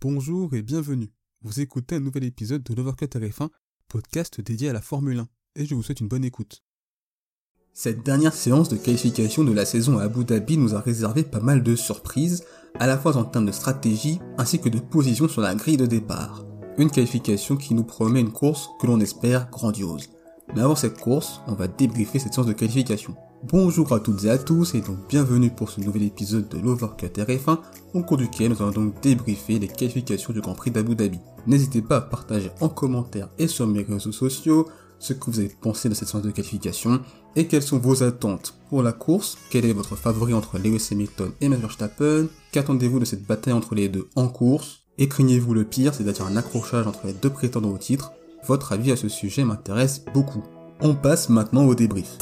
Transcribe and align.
Bonjour 0.00 0.54
et 0.54 0.62
bienvenue. 0.62 1.10
Vous 1.42 1.58
écoutez 1.58 1.96
un 1.96 2.00
nouvel 2.00 2.22
épisode 2.22 2.62
de 2.62 2.72
l'Overcut 2.72 3.06
RF1, 3.06 3.48
podcast 3.88 4.40
dédié 4.40 4.68
à 4.68 4.72
la 4.72 4.80
Formule 4.80 5.18
1, 5.18 5.28
et 5.56 5.66
je 5.66 5.74
vous 5.74 5.82
souhaite 5.82 5.98
une 5.98 6.06
bonne 6.06 6.24
écoute. 6.24 6.62
Cette 7.72 8.04
dernière 8.04 8.32
séance 8.32 8.68
de 8.68 8.76
qualification 8.76 9.42
de 9.42 9.50
la 9.52 9.64
saison 9.64 9.98
à 9.98 10.04
Abu 10.04 10.24
Dhabi 10.24 10.56
nous 10.56 10.76
a 10.76 10.80
réservé 10.80 11.24
pas 11.24 11.40
mal 11.40 11.64
de 11.64 11.74
surprises, 11.74 12.44
à 12.78 12.86
la 12.86 12.96
fois 12.96 13.16
en 13.16 13.24
termes 13.24 13.46
de 13.46 13.50
stratégie 13.50 14.20
ainsi 14.38 14.60
que 14.60 14.68
de 14.68 14.78
position 14.78 15.26
sur 15.26 15.40
la 15.40 15.56
grille 15.56 15.76
de 15.76 15.86
départ. 15.86 16.44
Une 16.78 16.92
qualification 16.92 17.56
qui 17.56 17.74
nous 17.74 17.82
promet 17.82 18.20
une 18.20 18.32
course 18.32 18.68
que 18.80 18.86
l'on 18.86 19.00
espère 19.00 19.50
grandiose. 19.50 20.10
Mais 20.54 20.60
avant 20.60 20.76
cette 20.76 21.00
course, 21.00 21.40
on 21.48 21.54
va 21.54 21.66
débriefer 21.66 22.20
cette 22.20 22.34
séance 22.34 22.46
de 22.46 22.52
qualification. 22.52 23.16
Bonjour 23.44 23.92
à 23.92 24.00
toutes 24.00 24.24
et 24.24 24.30
à 24.30 24.36
tous 24.36 24.74
et 24.74 24.80
donc 24.80 24.96
bienvenue 25.08 25.50
pour 25.50 25.70
ce 25.70 25.80
nouvel 25.80 26.02
épisode 26.02 26.48
de 26.48 26.58
l'Overcut 26.58 27.06
RF1 27.06 27.58
au 27.94 28.02
cours 28.02 28.16
duquel 28.16 28.50
nous 28.50 28.60
allons 28.60 28.72
donc 28.72 29.00
débriefer 29.00 29.60
les 29.60 29.68
qualifications 29.68 30.32
du 30.32 30.40
Grand 30.40 30.54
Prix 30.54 30.72
d'Abu 30.72 30.96
Dhabi. 30.96 31.20
N'hésitez 31.46 31.80
pas 31.80 31.98
à 31.98 32.00
partager 32.00 32.50
en 32.60 32.68
commentaire 32.68 33.28
et 33.38 33.46
sur 33.46 33.68
mes 33.68 33.84
réseaux 33.84 34.10
sociaux 34.10 34.68
ce 34.98 35.12
que 35.12 35.30
vous 35.30 35.38
avez 35.38 35.48
pensé 35.48 35.88
de 35.88 35.94
cette 35.94 36.08
séance 36.08 36.24
de 36.24 36.32
qualification 36.32 37.00
et 37.36 37.46
quelles 37.46 37.62
sont 37.62 37.78
vos 37.78 38.02
attentes 38.02 38.54
pour 38.68 38.82
la 38.82 38.92
course, 38.92 39.38
quel 39.50 39.64
est 39.64 39.72
votre 39.72 39.94
favori 39.94 40.34
entre 40.34 40.58
Lewis 40.58 40.88
Hamilton 40.90 41.30
et 41.40 41.48
Max 41.48 41.62
Verstappen, 41.62 42.26
qu'attendez-vous 42.50 42.98
de 42.98 43.04
cette 43.04 43.24
bataille 43.24 43.54
entre 43.54 43.76
les 43.76 43.88
deux 43.88 44.08
en 44.16 44.26
course, 44.26 44.80
et 44.98 45.08
craignez-vous 45.08 45.54
le 45.54 45.64
pire, 45.64 45.94
c'est-à-dire 45.94 46.26
un 46.26 46.36
accrochage 46.36 46.88
entre 46.88 47.06
les 47.06 47.12
deux 47.12 47.30
prétendants 47.30 47.70
au 47.70 47.78
titre, 47.78 48.12
votre 48.46 48.72
avis 48.72 48.90
à 48.90 48.96
ce 48.96 49.08
sujet 49.08 49.44
m'intéresse 49.44 50.04
beaucoup. 50.12 50.42
On 50.80 50.94
passe 50.96 51.28
maintenant 51.28 51.64
au 51.64 51.76
débrief. 51.76 52.18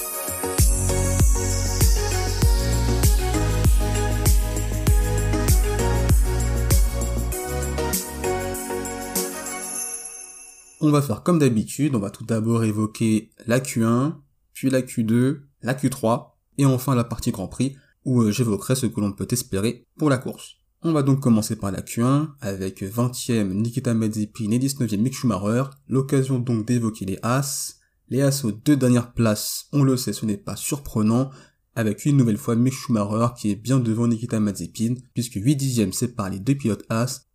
On 10.80 10.91
va 10.91 11.01
faire 11.01 11.23
comme 11.23 11.39
d'habitude, 11.39 11.95
on 11.95 12.00
va 12.00 12.11
tout 12.11 12.25
d'abord 12.25 12.62
évoquer 12.62 13.31
la 13.47 13.61
Q1, 13.61 14.17
puis 14.53 14.69
la 14.69 14.83
Q2, 14.83 15.41
la 15.62 15.73
Q3, 15.73 16.33
et 16.59 16.67
enfin 16.67 16.95
la 16.95 17.05
partie 17.05 17.31
Grand 17.31 17.48
Prix, 17.48 17.77
où 18.05 18.20
euh, 18.20 18.31
j'évoquerai 18.31 18.75
ce 18.75 18.84
que 18.84 19.00
l'on 19.00 19.12
peut 19.12 19.27
espérer 19.31 19.87
pour 19.97 20.11
la 20.11 20.19
course. 20.19 20.56
On 20.83 20.92
va 20.92 21.03
donc 21.03 21.20
commencer 21.20 21.56
par 21.56 21.73
la 21.73 21.81
Q1, 21.81 22.28
avec 22.42 22.83
20e 22.83 23.55
Nikita 23.55 23.95
Mazepin 23.95 24.50
et 24.50 24.59
19e 24.59 24.98
Mick 24.98 25.15
Schumacher, 25.15 25.65
l'occasion 25.89 26.39
donc 26.39 26.67
d'évoquer 26.67 27.06
les 27.06 27.19
As. 27.22 27.77
Les 28.11 28.20
As 28.20 28.45
aux 28.45 28.53
deux 28.53 28.77
dernières 28.77 29.15
places, 29.15 29.69
on 29.72 29.83
le 29.83 29.97
sait, 29.97 30.12
ce 30.12 30.27
n'est 30.27 30.37
pas 30.37 30.56
surprenant, 30.56 31.31
avec 31.75 32.05
une 32.05 32.19
nouvelle 32.19 32.37
fois 32.37 32.55
Mick 32.55 32.75
Schumacher 32.75 33.28
qui 33.37 33.50
est 33.50 33.56
bien 33.56 33.81
devant 33.81 34.09
Nikita 34.09 34.41
Mazepin, 34.41 34.97
puisque 35.15 35.37
8 35.37 35.56
dixièmes 35.56 35.95
séparent 35.95 36.31
les 36.31 36.39
deux 36.39 36.55
pilotes 36.55 36.84
As, 36.91 37.27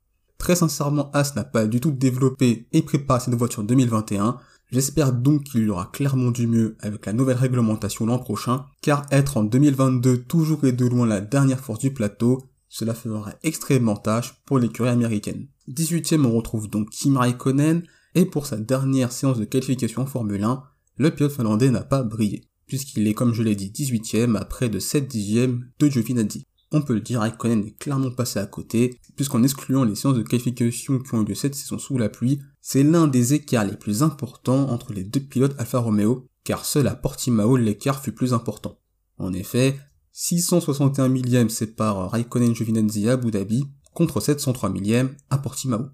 Très 0.41 0.55
sincèrement, 0.55 1.11
As 1.11 1.35
n'a 1.35 1.43
pas 1.43 1.67
du 1.67 1.79
tout 1.79 1.91
développé 1.91 2.65
et 2.71 2.81
préparé 2.81 3.19
cette 3.19 3.35
voiture 3.35 3.61
2021. 3.61 4.39
J'espère 4.71 5.13
donc 5.13 5.43
qu'il 5.43 5.65
y 5.65 5.69
aura 5.69 5.85
clairement 5.85 6.31
du 6.31 6.47
mieux 6.47 6.77
avec 6.79 7.05
la 7.05 7.13
nouvelle 7.13 7.37
réglementation 7.37 8.07
l'an 8.07 8.17
prochain, 8.17 8.65
car 8.81 9.05
être 9.11 9.37
en 9.37 9.43
2022 9.43 10.23
toujours 10.23 10.65
et 10.65 10.71
de 10.71 10.87
loin 10.87 11.05
la 11.05 11.21
dernière 11.21 11.59
force 11.59 11.77
du 11.77 11.93
plateau, 11.93 12.41
cela 12.69 12.95
ferait 12.95 13.37
extrêmement 13.43 13.95
tâche 13.95 14.33
pour 14.47 14.57
l'écurie 14.57 14.89
américaine. 14.89 15.45
18ème 15.69 16.25
on 16.25 16.35
retrouve 16.35 16.67
donc 16.71 16.89
Kim 16.89 17.17
Raikkonen, 17.17 17.83
et 18.15 18.25
pour 18.25 18.47
sa 18.47 18.57
dernière 18.57 19.11
séance 19.11 19.37
de 19.37 19.45
qualification 19.45 20.01
en 20.01 20.07
Formule 20.07 20.43
1, 20.43 20.63
le 20.97 21.11
pilote 21.11 21.33
finlandais 21.33 21.69
n'a 21.69 21.83
pas 21.83 22.01
brillé, 22.01 22.41
puisqu'il 22.65 23.07
est 23.07 23.13
comme 23.13 23.35
je 23.35 23.43
l'ai 23.43 23.55
dit 23.55 23.69
18ème 23.69 24.35
à 24.37 24.45
près 24.45 24.69
de 24.69 24.79
7 24.79 25.07
dixièmes 25.07 25.67
de 25.77 25.87
Giovinazzi 25.87 26.47
on 26.71 26.81
peut 26.81 26.93
le 26.93 27.01
dire, 27.01 27.19
Raikkonen 27.19 27.65
est 27.65 27.77
clairement 27.77 28.11
passé 28.11 28.39
à 28.39 28.45
côté, 28.45 28.97
puisqu'en 29.15 29.43
excluant 29.43 29.83
les 29.83 29.95
séances 29.95 30.15
de 30.15 30.23
qualification 30.23 30.99
qui 30.99 31.13
ont 31.13 31.21
eu 31.21 31.25
lieu 31.25 31.35
cette 31.35 31.55
saison 31.55 31.77
sous 31.77 31.97
la 31.97 32.09
pluie, 32.09 32.39
c'est 32.61 32.83
l'un 32.83 33.07
des 33.07 33.33
écarts 33.33 33.65
les 33.65 33.75
plus 33.75 34.03
importants 34.03 34.69
entre 34.69 34.93
les 34.93 35.03
deux 35.03 35.19
pilotes 35.19 35.55
Alfa 35.57 35.79
Romeo, 35.79 36.25
car 36.43 36.65
seul 36.65 36.87
à 36.87 36.95
Portimao 36.95 37.57
l'écart 37.57 38.01
fut 38.01 38.13
plus 38.13 38.33
important. 38.33 38.79
En 39.17 39.33
effet, 39.33 39.77
661 40.13 41.09
millièmes 41.09 41.49
séparent 41.49 42.09
Raikkonen 42.09 42.55
Giovinazzi 42.55 43.09
à 43.09 43.13
Abu 43.13 43.31
Dhabi, 43.31 43.65
contre 43.93 44.21
703 44.21 44.69
millièmes 44.69 45.15
à 45.29 45.37
Portimao. 45.37 45.89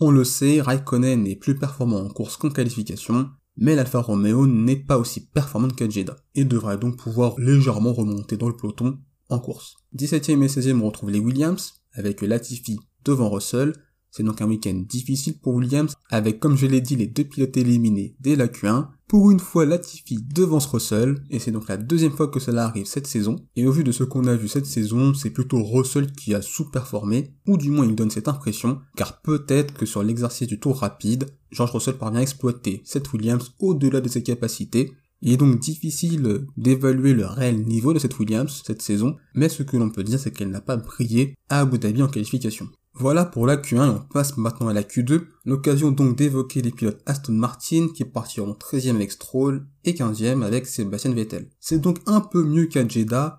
On 0.00 0.10
le 0.10 0.24
sait, 0.24 0.62
Raikkonen 0.62 1.26
est 1.26 1.36
plus 1.36 1.56
performant 1.56 2.00
en 2.00 2.08
course 2.08 2.38
qu'en 2.38 2.50
qualification, 2.50 3.28
mais 3.56 3.76
l'Alfa 3.76 4.00
Romeo 4.00 4.46
n'est 4.46 4.76
pas 4.76 4.96
aussi 4.96 5.26
performante 5.26 5.76
qu'à 5.76 5.88
Jeddah, 5.88 6.16
et 6.34 6.46
devrait 6.46 6.78
donc 6.78 6.96
pouvoir 6.96 7.38
légèrement 7.38 7.92
remonter 7.92 8.38
dans 8.38 8.48
le 8.48 8.56
peloton 8.56 8.98
course. 9.38 9.76
17ème 9.96 10.42
et 10.42 10.48
16ème, 10.48 10.80
on 10.80 10.86
retrouve 10.86 11.10
les 11.10 11.18
Williams, 11.18 11.74
avec 11.92 12.22
Latifi 12.22 12.78
devant 13.04 13.30
Russell. 13.30 13.74
C'est 14.10 14.22
donc 14.22 14.42
un 14.42 14.46
week-end 14.46 14.84
difficile 14.86 15.38
pour 15.38 15.54
Williams, 15.54 15.94
avec 16.10 16.38
comme 16.38 16.56
je 16.56 16.66
l'ai 16.66 16.82
dit 16.82 16.96
les 16.96 17.06
deux 17.06 17.24
pilotes 17.24 17.56
éliminés 17.56 18.14
dès 18.20 18.36
la 18.36 18.46
Q1. 18.46 18.88
Pour 19.08 19.30
une 19.30 19.40
fois, 19.40 19.64
Latifi 19.64 20.18
devance 20.22 20.66
Russell, 20.66 21.22
et 21.30 21.38
c'est 21.38 21.50
donc 21.50 21.68
la 21.68 21.76
deuxième 21.78 22.12
fois 22.12 22.28
que 22.28 22.40
cela 22.40 22.64
arrive 22.64 22.86
cette 22.86 23.06
saison. 23.06 23.36
Et 23.56 23.66
au 23.66 23.72
vu 23.72 23.84
de 23.84 23.92
ce 23.92 24.04
qu'on 24.04 24.26
a 24.26 24.36
vu 24.36 24.48
cette 24.48 24.66
saison, 24.66 25.14
c'est 25.14 25.30
plutôt 25.30 25.62
Russell 25.62 26.12
qui 26.12 26.34
a 26.34 26.42
sous-performé, 26.42 27.34
ou 27.46 27.56
du 27.56 27.70
moins 27.70 27.86
il 27.86 27.94
donne 27.94 28.10
cette 28.10 28.28
impression, 28.28 28.80
car 28.96 29.22
peut-être 29.22 29.74
que 29.74 29.86
sur 29.86 30.02
l'exercice 30.02 30.48
du 30.48 30.60
tour 30.60 30.78
rapide, 30.78 31.26
George 31.50 31.72
Russell 31.72 31.98
parvient 31.98 32.20
à 32.20 32.22
exploiter 32.22 32.82
cette 32.84 33.12
Williams 33.12 33.52
au-delà 33.58 34.00
de 34.00 34.08
ses 34.08 34.22
capacités, 34.22 34.92
il 35.22 35.32
est 35.32 35.36
donc 35.36 35.58
difficile 35.60 36.46
d'évaluer 36.56 37.14
le 37.14 37.26
réel 37.26 37.62
niveau 37.62 37.94
de 37.94 37.98
cette 37.98 38.18
Williams 38.18 38.62
cette 38.66 38.82
saison, 38.82 39.16
mais 39.34 39.48
ce 39.48 39.62
que 39.62 39.76
l'on 39.76 39.90
peut 39.90 40.04
dire 40.04 40.18
c'est 40.18 40.32
qu'elle 40.32 40.50
n'a 40.50 40.60
pas 40.60 40.76
brillé 40.76 41.34
à 41.48 41.60
Abu 41.60 41.78
Dhabi 41.78 42.02
en 42.02 42.08
qualification. 42.08 42.68
Voilà 42.94 43.24
pour 43.24 43.46
la 43.46 43.56
Q1 43.56 43.86
et 43.86 43.90
on 43.90 44.00
passe 44.12 44.36
maintenant 44.36 44.68
à 44.68 44.74
la 44.74 44.82
Q2, 44.82 45.22
l'occasion 45.46 45.92
donc 45.92 46.16
d'évoquer 46.16 46.60
les 46.60 46.72
pilotes 46.72 47.00
Aston 47.06 47.32
Martin 47.32 47.88
qui 47.94 48.04
partiront 48.04 48.52
13e 48.52 48.96
avec 48.96 49.12
Stroll 49.12 49.66
et 49.84 49.92
15e 49.92 50.42
avec 50.42 50.66
Sébastien 50.66 51.14
Vettel. 51.14 51.48
C'est 51.58 51.80
donc 51.80 52.00
un 52.06 52.20
peu 52.20 52.44
mieux 52.44 52.66
qu'à 52.66 52.84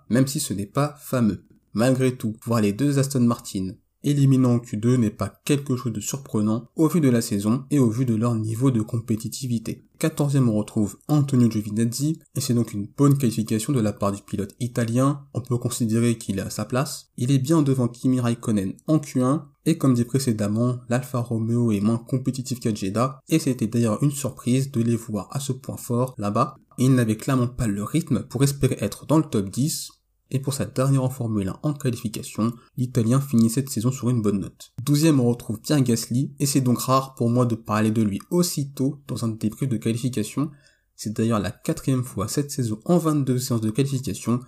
même 0.10 0.26
si 0.26 0.40
ce 0.40 0.54
n'est 0.54 0.66
pas 0.66 0.96
fameux. 1.00 1.46
Malgré 1.74 2.16
tout, 2.16 2.36
voir 2.46 2.62
les 2.62 2.74
deux 2.74 2.98
Aston 2.98 3.22
Martin 3.22 3.74
éliminant 4.03 4.56
en 4.56 4.58
Q2 4.58 4.97
n'est 4.97 5.09
pas 5.09 5.34
quelque 5.46 5.75
chose 5.75 5.94
de 5.94 6.00
surprenant 6.00 6.66
au 6.75 6.88
vu 6.88 7.02
de 7.02 7.09
la 7.09 7.22
saison 7.22 7.66
et 7.72 7.80
au 7.80 7.90
vu 7.90 8.06
de 8.06 8.16
leur 8.16 8.36
niveau 8.36 8.72
de 8.72 8.81
compétitivité. 8.81 9.86
14e 10.00 10.50
on 10.50 10.56
retrouve 10.56 10.97
Antonio 11.08 11.50
Giovinazzi 11.50 12.19
et 12.36 12.41
c'est 12.41 12.53
donc 12.53 12.74
une 12.74 12.88
bonne 12.97 13.18
qualification 13.18 13.72
de 13.72 13.80
la 13.80 13.94
part 13.94 14.12
du 14.12 14.22
pilote 14.22 14.53
italien, 14.59 15.25
on 15.34 15.41
peut 15.41 15.58
considérer 15.58 16.18
qu'il 16.18 16.40
est 16.40 16.41
à 16.41 16.50
sa 16.50 16.66
place. 16.66 17.12
Il 17.18 17.31
est 17.31 17.40
bien 17.40 17.62
devant 17.62 17.88
Kimi 17.88 18.19
Raikkonen 18.19 18.74
en 18.88 18.97
Q1 18.97 19.44
et 19.66 19.78
comme 19.78 19.94
dit 19.94 20.03
précédemment, 20.03 20.80
l'Alfa 20.90 21.20
Romeo 21.20 21.72
est 21.72 21.80
moins 21.80 21.97
compétitif 21.97 22.59
qu'à 22.59 22.74
Jeddah 22.74 23.20
et 23.30 23.40
c'était 23.40 23.68
d'ailleurs 23.68 24.03
une 24.03 24.12
surprise 24.12 24.72
de 24.72 24.81
les 24.81 24.97
voir 24.97 25.30
à 25.31 25.40
ce 25.40 25.53
point 25.53 25.78
fort 25.78 26.16
là-bas. 26.18 26.56
Il 26.78 26.96
n'avait 26.96 27.18
clairement 27.18 27.47
pas 27.47 27.68
le 27.68 27.84
rythme 27.84 28.24
pour 28.24 28.44
espérer 28.44 28.78
être 28.81 29.06
dans 29.06 29.18
le 29.18 29.24
top 29.24 29.50
10 29.50 30.03
et 30.34 30.40
pour 30.40 30.54
sa 30.54 30.66
dernière 30.66 31.04
en 31.04 31.10
Formule 31.10 31.50
1 31.50 31.60
en 31.62 31.74
qualification, 31.74 32.54
l'Italien 32.76 33.22
finit 33.22 33.52
cette 33.52 33.70
saison 33.70 33.92
sur 33.92 34.10
une 34.10 34.22
bonne 34.22 34.40
note. 34.40 34.74
12 34.84 35.06
on 35.20 35.30
retrouve 35.30 35.62
Pierre 35.62 35.82
Gasly, 35.82 36.34
et 36.40 36.48
c'est 36.48 36.62
donc 36.62 36.80
rare 36.80 37.14
pour 37.14 37.30
moi 37.30 37.46
de 37.46 37.56
parler 37.56 37.92
de 37.92 38.02
lui 38.02 38.20
aussitôt 38.32 39.02
dans 39.08 39.24
un 39.24 39.30
débrief 39.30 39.70
de 39.70 39.78
qualification. 39.78 40.50
C'est 40.96 41.16
d'ailleurs 41.16 41.40
la 41.40 41.52
quatrième 41.52 42.04
fois 42.04 42.28
cette 42.28 42.52
saison 42.52 42.80
en 42.86 42.98
22 42.98 43.38
séances 43.38 43.62
de 43.62 43.70
qualification 43.70 44.40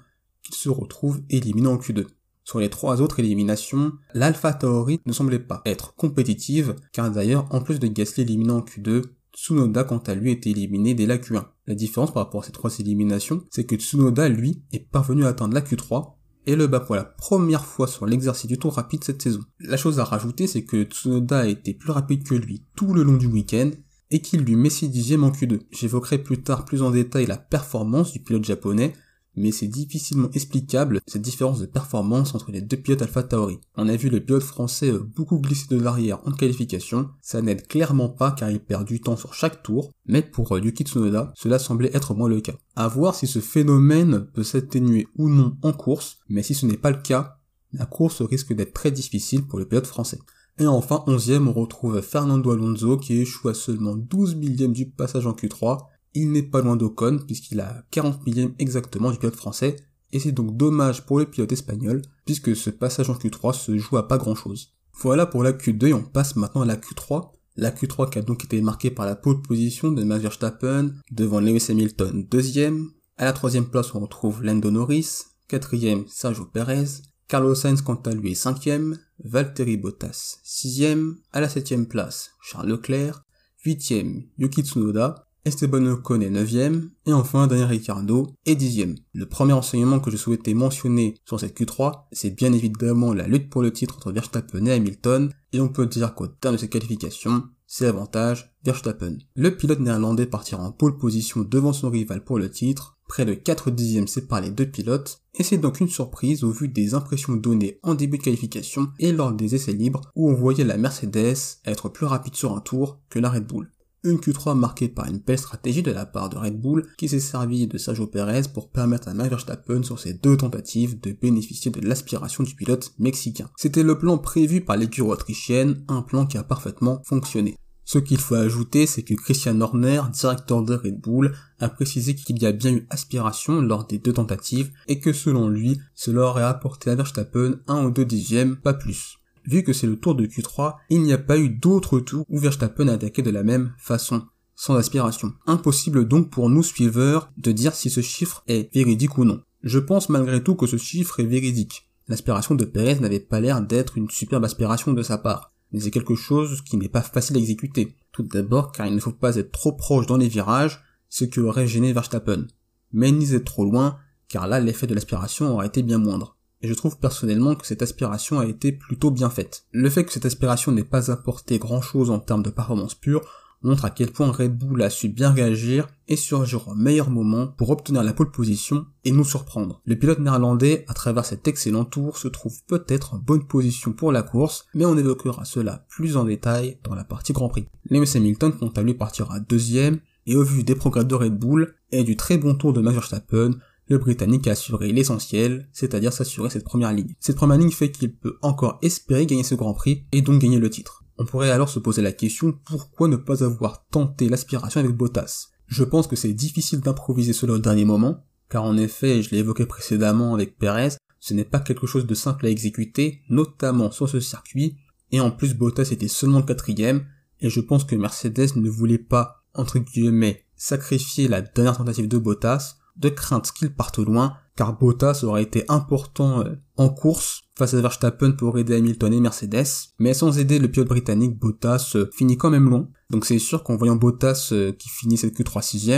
qu'il 0.43 0.55
se 0.55 0.69
retrouve 0.69 1.21
éliminé 1.29 1.67
en 1.67 1.77
Q2. 1.77 2.07
Sur 2.43 2.59
les 2.59 2.69
trois 2.69 3.01
autres 3.01 3.19
éliminations, 3.19 3.93
l'Alpha 4.13 4.53
Tauri 4.53 4.99
ne 5.05 5.13
semblait 5.13 5.39
pas 5.39 5.61
être 5.65 5.95
compétitive, 5.95 6.75
car 6.93 7.09
d'ailleurs, 7.09 7.47
en 7.51 7.61
plus 7.61 7.79
de 7.79 7.87
Gasly 7.87 8.23
éliminé 8.23 8.51
en 8.51 8.61
Q2, 8.61 9.03
Tsunoda 9.35 9.83
quant 9.83 9.97
à 9.99 10.15
lui 10.15 10.31
était 10.31 10.51
éliminé 10.51 10.93
dès 10.93 11.05
la 11.05 11.17
Q1. 11.17 11.45
La 11.67 11.75
différence 11.75 12.13
par 12.13 12.23
rapport 12.23 12.41
à 12.41 12.45
ces 12.45 12.51
trois 12.51 12.77
éliminations, 12.79 13.43
c'est 13.51 13.65
que 13.65 13.75
Tsunoda 13.75 14.29
lui 14.29 14.63
est 14.71 14.79
parvenu 14.79 15.25
à 15.25 15.29
atteindre 15.29 15.53
la 15.53 15.61
Q3 15.61 16.13
et 16.47 16.55
le 16.55 16.67
bat 16.67 16.79
pour 16.79 16.95
la 16.95 17.03
première 17.03 17.65
fois 17.65 17.87
sur 17.87 18.05
l'exercice 18.05 18.47
du 18.47 18.57
tour 18.57 18.73
rapide 18.73 19.03
cette 19.03 19.21
saison. 19.21 19.41
La 19.59 19.77
chose 19.77 19.99
à 19.99 20.03
rajouter, 20.03 20.47
c'est 20.47 20.63
que 20.63 20.83
Tsunoda 20.83 21.39
a 21.39 21.47
été 21.47 21.73
plus 21.73 21.91
rapide 21.91 22.23
que 22.23 22.35
lui 22.35 22.63
tout 22.75 22.93
le 22.93 23.03
long 23.03 23.17
du 23.17 23.27
week-end 23.27 23.71
et 24.11 24.19
qu'il 24.19 24.41
lui 24.41 24.55
met 24.55 24.69
6 24.69 24.89
dixièmes 24.89 25.23
en 25.23 25.31
Q2. 25.31 25.61
J'évoquerai 25.71 26.19
plus 26.19 26.41
tard 26.41 26.63
plus 26.63 26.81
en 26.81 26.91
détail 26.91 27.25
la 27.25 27.37
performance 27.37 28.13
du 28.13 28.19
pilote 28.19 28.45
japonais, 28.45 28.93
mais 29.35 29.51
c'est 29.51 29.67
difficilement 29.67 30.29
explicable 30.33 31.01
cette 31.07 31.21
différence 31.21 31.59
de 31.59 31.65
performance 31.65 32.35
entre 32.35 32.51
les 32.51 32.61
deux 32.61 32.77
pilotes 32.77 33.01
Alpha 33.01 33.23
Tauri. 33.23 33.59
On 33.75 33.87
a 33.87 33.95
vu 33.95 34.09
le 34.09 34.23
pilote 34.23 34.43
français 34.43 34.91
euh, 34.91 34.99
beaucoup 34.99 35.39
glisser 35.39 35.67
de 35.69 35.79
l'arrière 35.79 36.19
en 36.25 36.31
qualification, 36.31 37.09
ça 37.21 37.41
n'aide 37.41 37.67
clairement 37.67 38.09
pas 38.09 38.31
car 38.31 38.49
il 38.49 38.59
perd 38.59 38.85
du 38.85 39.01
temps 39.01 39.17
sur 39.17 39.33
chaque 39.33 39.63
tour, 39.63 39.91
mais 40.05 40.21
pour 40.21 40.51
euh, 40.53 40.59
Yuki 40.59 40.83
Tsunoda, 40.83 41.33
cela 41.35 41.59
semblait 41.59 41.95
être 41.95 42.13
moins 42.13 42.29
le 42.29 42.41
cas. 42.41 42.55
À 42.75 42.87
voir 42.87 43.15
si 43.15 43.27
ce 43.27 43.39
phénomène 43.39 44.27
peut 44.33 44.43
s'atténuer 44.43 45.07
ou 45.17 45.29
non 45.29 45.57
en 45.61 45.73
course, 45.73 46.17
mais 46.29 46.43
si 46.43 46.53
ce 46.53 46.65
n'est 46.65 46.77
pas 46.77 46.91
le 46.91 47.01
cas, 47.01 47.37
la 47.73 47.85
course 47.85 48.21
risque 48.21 48.53
d'être 48.53 48.73
très 48.73 48.91
difficile 48.91 49.45
pour 49.45 49.59
le 49.59 49.65
pilote 49.65 49.87
français. 49.87 50.19
Et 50.57 50.67
enfin, 50.67 51.03
11ème, 51.07 51.47
on 51.47 51.53
retrouve 51.53 51.99
Fernando 51.99 52.51
Alonso 52.51 52.97
qui 52.97 53.19
échoue 53.19 53.49
à 53.49 53.53
seulement 53.53 53.95
12 53.95 54.35
millièmes 54.35 54.71
du 54.71 54.89
passage 54.89 55.27
en 55.27 55.33
Q3 55.33 55.79
il 56.15 56.31
n'est 56.31 56.43
pas 56.43 56.61
loin 56.61 56.75
d'Ocon 56.75 57.19
puisqu'il 57.25 57.59
a 57.59 57.83
40 57.91 58.25
millièmes 58.25 58.55
exactement 58.57 59.11
du 59.11 59.17
pilote 59.17 59.35
français, 59.35 59.75
et 60.11 60.19
c'est 60.19 60.31
donc 60.31 60.55
dommage 60.55 61.05
pour 61.05 61.19
le 61.19 61.25
pilote 61.25 61.51
espagnol 61.51 62.01
puisque 62.25 62.55
ce 62.55 62.69
passage 62.69 63.09
en 63.09 63.15
Q3 63.15 63.53
se 63.53 63.77
joue 63.77 63.97
à 63.97 64.07
pas 64.07 64.17
grand 64.17 64.35
chose. 64.35 64.71
Voilà 64.93 65.25
pour 65.25 65.43
la 65.43 65.51
Q2 65.51 65.87
et 65.87 65.93
on 65.93 66.03
passe 66.03 66.37
maintenant 66.37 66.61
à 66.61 66.65
la 66.65 66.77
Q3. 66.77 67.31
La 67.57 67.71
Q3 67.71 68.09
qui 68.09 68.19
a 68.19 68.21
donc 68.21 68.45
été 68.45 68.61
marquée 68.61 68.91
par 68.91 69.05
la 69.05 69.15
pole 69.15 69.41
position 69.41 69.91
de 69.91 70.03
Max 70.03 70.21
Verstappen 70.21 70.93
devant 71.11 71.41
Lewis 71.41 71.67
Hamilton 71.69 72.25
deuxième. 72.29 72.89
À 73.17 73.25
la 73.25 73.33
troisième 73.33 73.65
place 73.65 73.93
on 73.93 73.99
retrouve 73.99 74.43
Lando 74.43 74.71
Norris, 74.71 75.23
quatrième 75.47 76.05
Sergio 76.07 76.45
Perez, 76.45 77.01
Carlos 77.27 77.55
Sainz 77.55 77.81
quant 77.81 77.95
à 77.95 78.13
lui 78.13 78.35
cinquième, 78.35 78.99
Valtteri 79.23 79.77
Bottas 79.77 80.37
sixième, 80.43 81.17
à 81.33 81.41
la 81.41 81.49
septième 81.49 81.87
place 81.87 82.31
Charles 82.41 82.69
Leclerc, 82.69 83.23
huitième 83.65 84.23
Yuki 84.37 84.61
Tsunoda, 84.61 85.24
Esteban 85.45 85.85
Ocon 85.85 86.21
est 86.21 86.31
9ème, 86.31 86.89
et 87.05 87.13
enfin 87.13 87.45
Daniel 87.45 87.67
Ricciardo 87.67 88.31
est 88.47 88.59
10ème. 88.59 88.95
Le 89.13 89.27
premier 89.27 89.53
enseignement 89.53 89.99
que 89.99 90.09
je 90.09 90.17
souhaitais 90.17 90.55
mentionner 90.55 91.13
sur 91.23 91.39
cette 91.39 91.55
Q3, 91.55 92.05
c'est 92.11 92.35
bien 92.35 92.51
évidemment 92.51 93.13
la 93.13 93.27
lutte 93.27 93.51
pour 93.51 93.61
le 93.61 93.71
titre 93.71 93.95
entre 93.95 94.11
Verstappen 94.11 94.65
et 94.65 94.71
Hamilton, 94.71 95.29
et 95.53 95.61
on 95.61 95.67
peut 95.67 95.85
dire 95.85 96.15
qu'au 96.15 96.25
terme 96.25 96.55
de 96.55 96.59
cette 96.59 96.71
qualification, 96.71 97.43
c'est 97.67 97.85
avantage 97.85 98.55
Verstappen. 98.63 99.19
Le 99.35 99.55
pilote 99.55 99.81
néerlandais 99.81 100.25
partira 100.25 100.63
en 100.63 100.71
pole 100.71 100.97
position 100.97 101.41
devant 101.41 101.73
son 101.73 101.91
rival 101.91 102.23
pour 102.23 102.39
le 102.39 102.49
titre, 102.49 102.97
près 103.07 103.25
de 103.25 103.35
4 103.35 103.69
dixièmes 103.69 104.07
séparent 104.07 104.41
les 104.41 104.49
deux 104.49 104.65
pilotes, 104.65 105.21
et 105.35 105.43
c'est 105.43 105.59
donc 105.59 105.79
une 105.79 105.89
surprise 105.89 106.43
au 106.43 106.49
vu 106.49 106.69
des 106.69 106.95
impressions 106.95 107.35
données 107.35 107.79
en 107.83 107.93
début 107.93 108.17
de 108.17 108.23
qualification 108.23 108.87
et 108.97 109.11
lors 109.11 109.31
des 109.31 109.53
essais 109.53 109.73
libres 109.73 110.09
où 110.15 110.27
on 110.27 110.33
voyait 110.33 110.63
la 110.63 110.77
Mercedes 110.77 111.59
être 111.65 111.89
plus 111.89 112.07
rapide 112.07 112.35
sur 112.35 112.55
un 112.55 112.61
tour 112.61 112.99
que 113.11 113.19
la 113.19 113.29
Red 113.29 113.45
Bull 113.45 113.69
une 114.05 114.19
Q3 114.19 114.57
marquée 114.57 114.87
par 114.87 115.07
une 115.07 115.17
belle 115.17 115.39
stratégie 115.39 115.83
de 115.83 115.91
la 115.91 116.05
part 116.05 116.29
de 116.29 116.37
Red 116.37 116.59
Bull 116.59 116.87
qui 116.97 117.09
s'est 117.09 117.19
servi 117.19 117.67
de 117.67 117.77
Sergio 117.77 118.07
Perez 118.07 118.43
pour 118.53 118.69
permettre 118.69 119.07
à 119.07 119.13
Max 119.13 119.29
Verstappen 119.29 119.83
sur 119.83 119.99
ses 119.99 120.13
deux 120.13 120.37
tentatives 120.37 120.99
de 120.99 121.11
bénéficier 121.11 121.71
de 121.71 121.85
l'aspiration 121.85 122.43
du 122.43 122.55
pilote 122.55 122.93
mexicain. 122.99 123.49
C'était 123.57 123.83
le 123.83 123.97
plan 123.97 124.17
prévu 124.17 124.61
par 124.61 124.77
l'écurie 124.77 125.09
autrichienne, 125.09 125.83
un 125.87 126.01
plan 126.01 126.25
qui 126.25 126.37
a 126.37 126.43
parfaitement 126.43 127.01
fonctionné. 127.03 127.55
Ce 127.83 127.99
qu'il 127.99 128.17
faut 128.17 128.35
ajouter, 128.35 128.87
c'est 128.87 129.03
que 129.03 129.13
Christian 129.13 129.61
Horner, 129.61 130.01
directeur 130.11 130.63
de 130.63 130.73
Red 130.73 130.99
Bull, 131.01 131.35
a 131.59 131.69
précisé 131.69 132.15
qu'il 132.15 132.41
y 132.41 132.45
a 132.47 132.51
bien 132.51 132.71
eu 132.71 132.87
aspiration 132.89 133.61
lors 133.61 133.85
des 133.85 133.99
deux 133.99 134.13
tentatives 134.13 134.71
et 134.87 134.99
que 134.99 135.13
selon 135.13 135.49
lui, 135.49 135.79
cela 135.93 136.21
aurait 136.21 136.43
apporté 136.43 136.89
à 136.89 136.95
Verstappen 136.95 137.59
un 137.67 137.85
ou 137.85 137.91
deux 137.91 138.05
dixièmes, 138.05 138.55
pas 138.55 138.73
plus 138.73 139.19
vu 139.47 139.63
que 139.63 139.73
c'est 139.73 139.87
le 139.87 139.99
tour 139.99 140.15
de 140.15 140.25
Q3, 140.25 140.75
il 140.89 141.01
n'y 141.01 141.13
a 141.13 141.17
pas 141.17 141.37
eu 141.37 141.49
d'autres 141.49 141.99
tours 141.99 142.25
où 142.29 142.37
Verstappen 142.37 142.87
a 142.87 142.93
attaqué 142.93 143.21
de 143.21 143.29
la 143.31 143.43
même 143.43 143.73
façon, 143.77 144.23
sans 144.55 144.75
aspiration. 144.75 145.33
Impossible 145.45 146.07
donc 146.07 146.29
pour 146.29 146.49
nous 146.49 146.63
suiveurs 146.63 147.31
de 147.37 147.51
dire 147.51 147.75
si 147.75 147.89
ce 147.89 148.01
chiffre 148.01 148.43
est 148.47 148.73
véridique 148.73 149.17
ou 149.17 149.25
non. 149.25 149.41
Je 149.63 149.79
pense 149.79 150.09
malgré 150.09 150.43
tout 150.43 150.55
que 150.55 150.67
ce 150.67 150.77
chiffre 150.77 151.19
est 151.19 151.25
véridique. 151.25 151.89
L'aspiration 152.07 152.55
de 152.55 152.65
Perez 152.65 152.99
n'avait 152.99 153.19
pas 153.19 153.39
l'air 153.39 153.61
d'être 153.61 153.97
une 153.97 154.09
superbe 154.09 154.45
aspiration 154.45 154.93
de 154.93 155.01
sa 155.01 155.17
part, 155.17 155.53
mais 155.71 155.79
c'est 155.79 155.91
quelque 155.91 156.15
chose 156.15 156.61
qui 156.61 156.77
n'est 156.77 156.89
pas 156.89 157.01
facile 157.01 157.37
à 157.37 157.39
exécuter. 157.39 157.95
Tout 158.11 158.23
d'abord 158.23 158.71
car 158.71 158.85
il 158.85 158.95
ne 158.95 158.99
faut 158.99 159.11
pas 159.11 159.35
être 159.37 159.51
trop 159.51 159.73
proche 159.73 160.05
dans 160.05 160.17
les 160.17 160.27
virages, 160.27 160.81
ce 161.09 161.25
qui 161.25 161.39
aurait 161.39 161.67
gêné 161.67 161.93
Verstappen. 161.93 162.45
Mais 162.93 163.11
ni 163.11 163.33
être 163.33 163.45
trop 163.45 163.65
loin, 163.65 163.97
car 164.27 164.47
là 164.47 164.59
l'effet 164.59 164.87
de 164.87 164.93
l'aspiration 164.93 165.53
aurait 165.53 165.67
été 165.67 165.81
bien 165.81 165.97
moindre 165.97 166.37
et 166.61 166.67
je 166.67 166.73
trouve 166.73 166.97
personnellement 166.97 167.55
que 167.55 167.67
cette 167.67 167.81
aspiration 167.81 168.39
a 168.39 168.45
été 168.45 168.71
plutôt 168.71 169.11
bien 169.11 169.29
faite. 169.29 169.65
Le 169.71 169.89
fait 169.89 170.03
que 170.03 170.11
cette 170.11 170.25
aspiration 170.25 170.71
n'ait 170.71 170.83
pas 170.83 171.11
apporté 171.11 171.59
grand 171.59 171.81
chose 171.81 172.09
en 172.09 172.19
termes 172.19 172.43
de 172.43 172.49
performance 172.49 172.95
pure 172.95 173.21
montre 173.65 173.85
à 173.85 173.89
quel 173.89 174.11
point 174.11 174.31
Red 174.31 174.57
Bull 174.57 174.81
a 174.83 174.89
su 174.89 175.09
bien 175.09 175.31
réagir 175.31 175.87
et 176.07 176.15
surgir 176.15 176.67
au 176.67 176.75
meilleur 176.75 177.09
moment 177.09 177.47
pour 177.47 177.71
obtenir 177.71 178.03
la 178.03 178.13
pole 178.13 178.31
position 178.31 178.85
et 179.03 179.11
nous 179.11 179.25
surprendre. 179.25 179.81
Le 179.85 179.95
pilote 179.95 180.19
néerlandais, 180.19 180.85
à 180.87 180.93
travers 180.93 181.25
cet 181.25 181.47
excellent 181.47 181.85
tour, 181.85 182.17
se 182.17 182.27
trouve 182.27 182.63
peut-être 182.67 183.15
en 183.15 183.17
bonne 183.17 183.45
position 183.45 183.91
pour 183.91 184.11
la 184.11 184.21
course, 184.21 184.67
mais 184.75 184.85
on 184.85 184.97
évoquera 184.97 185.45
cela 185.45 185.85
plus 185.89 186.15
en 186.15 186.25
détail 186.25 186.77
dans 186.83 186.93
la 186.93 187.03
partie 187.03 187.33
Grand 187.33 187.49
Prix. 187.49 187.67
Lewis 187.89 188.11
Hamilton 188.15 188.53
quant 188.53 188.69
à 188.69 188.83
lui 188.83 188.93
partira 188.93 189.39
deuxième, 189.39 189.99
et 190.27 190.35
au 190.35 190.43
vu 190.43 190.63
des 190.63 190.75
progrès 190.75 191.05
de 191.05 191.15
Red 191.15 191.37
Bull 191.37 191.75
et 191.91 192.03
du 192.03 192.15
très 192.15 192.37
bon 192.37 192.55
tour 192.55 192.73
de 192.73 192.81
Max 192.81 192.95
Verstappen, 192.95 193.51
le 193.87 193.97
Britannique 193.97 194.47
a 194.47 194.51
assuré 194.51 194.91
l'essentiel, 194.91 195.69
c'est-à-dire 195.71 196.13
s'assurer 196.13 196.49
cette 196.49 196.63
première 196.63 196.93
ligne. 196.93 197.13
Cette 197.19 197.35
première 197.35 197.57
ligne 197.57 197.71
fait 197.71 197.91
qu'il 197.91 198.15
peut 198.15 198.37
encore 198.41 198.79
espérer 198.81 199.25
gagner 199.25 199.43
ce 199.43 199.55
Grand 199.55 199.73
Prix 199.73 200.05
et 200.11 200.21
donc 200.21 200.41
gagner 200.41 200.59
le 200.59 200.69
titre. 200.69 201.03
On 201.17 201.25
pourrait 201.25 201.51
alors 201.51 201.69
se 201.69 201.79
poser 201.79 202.01
la 202.01 202.11
question 202.11 202.57
pourquoi 202.65 203.07
ne 203.07 203.15
pas 203.15 203.43
avoir 203.43 203.85
tenté 203.87 204.27
l'aspiration 204.27 204.79
avec 204.79 204.95
Bottas? 204.95 205.47
Je 205.67 205.83
pense 205.83 206.07
que 206.07 206.15
c'est 206.15 206.33
difficile 206.33 206.81
d'improviser 206.81 207.33
cela 207.33 207.53
au 207.53 207.57
dernier 207.59 207.85
moment, 207.85 208.25
car 208.49 208.63
en 208.63 208.77
effet, 208.77 209.21
je 209.21 209.31
l'ai 209.31 209.39
évoqué 209.39 209.65
précédemment 209.65 210.33
avec 210.33 210.57
Perez, 210.57 210.97
ce 211.19 211.33
n'est 211.33 211.45
pas 211.45 211.59
quelque 211.59 211.87
chose 211.87 212.05
de 212.05 212.13
simple 212.13 212.45
à 212.45 212.49
exécuter, 212.49 213.21
notamment 213.29 213.91
sur 213.91 214.09
ce 214.09 214.19
circuit, 214.19 214.77
et 215.11 215.19
en 215.19 215.31
plus 215.31 215.55
Bottas 215.55 215.89
était 215.91 216.07
seulement 216.07 216.39
le 216.39 216.45
quatrième, 216.45 217.05
et 217.39 217.49
je 217.49 217.61
pense 217.61 217.83
que 217.83 217.95
Mercedes 217.95 218.55
ne 218.55 218.69
voulait 218.69 218.97
pas, 218.97 219.43
entre 219.53 219.79
guillemets, 219.79 220.45
sacrifier 220.55 221.27
la 221.27 221.41
dernière 221.41 221.77
tentative 221.77 222.07
de 222.07 222.17
Bottas 222.17 222.75
de 222.97 223.09
crainte 223.09 223.51
qu'il 223.51 223.73
parte 223.73 223.99
loin, 223.99 224.37
car 224.55 224.77
Bottas 224.77 225.21
aurait 225.23 225.43
été 225.43 225.65
important 225.67 226.41
euh, 226.41 226.55
en 226.77 226.89
course 226.89 227.43
face 227.57 227.73
à 227.73 227.81
Verstappen 227.81 228.31
pour 228.31 228.57
aider 228.57 228.75
Hamilton 228.75 229.13
et 229.13 229.19
Mercedes, 229.19 229.65
mais 229.99 230.13
sans 230.13 230.37
aider 230.39 230.59
le 230.59 230.69
pilote 230.69 230.87
britannique, 230.87 231.37
Bottas 231.37 231.93
euh, 231.95 232.09
finit 232.13 232.37
quand 232.37 232.49
même 232.49 232.69
long. 232.69 232.89
Donc 233.09 233.25
c'est 233.25 233.39
sûr 233.39 233.63
qu'en 233.63 233.75
voyant 233.75 233.95
Bottas 233.95 234.49
euh, 234.51 234.71
qui 234.71 234.89
finit 234.89 235.17
cette 235.17 235.37
Q3 235.37 235.61
6 235.61 235.91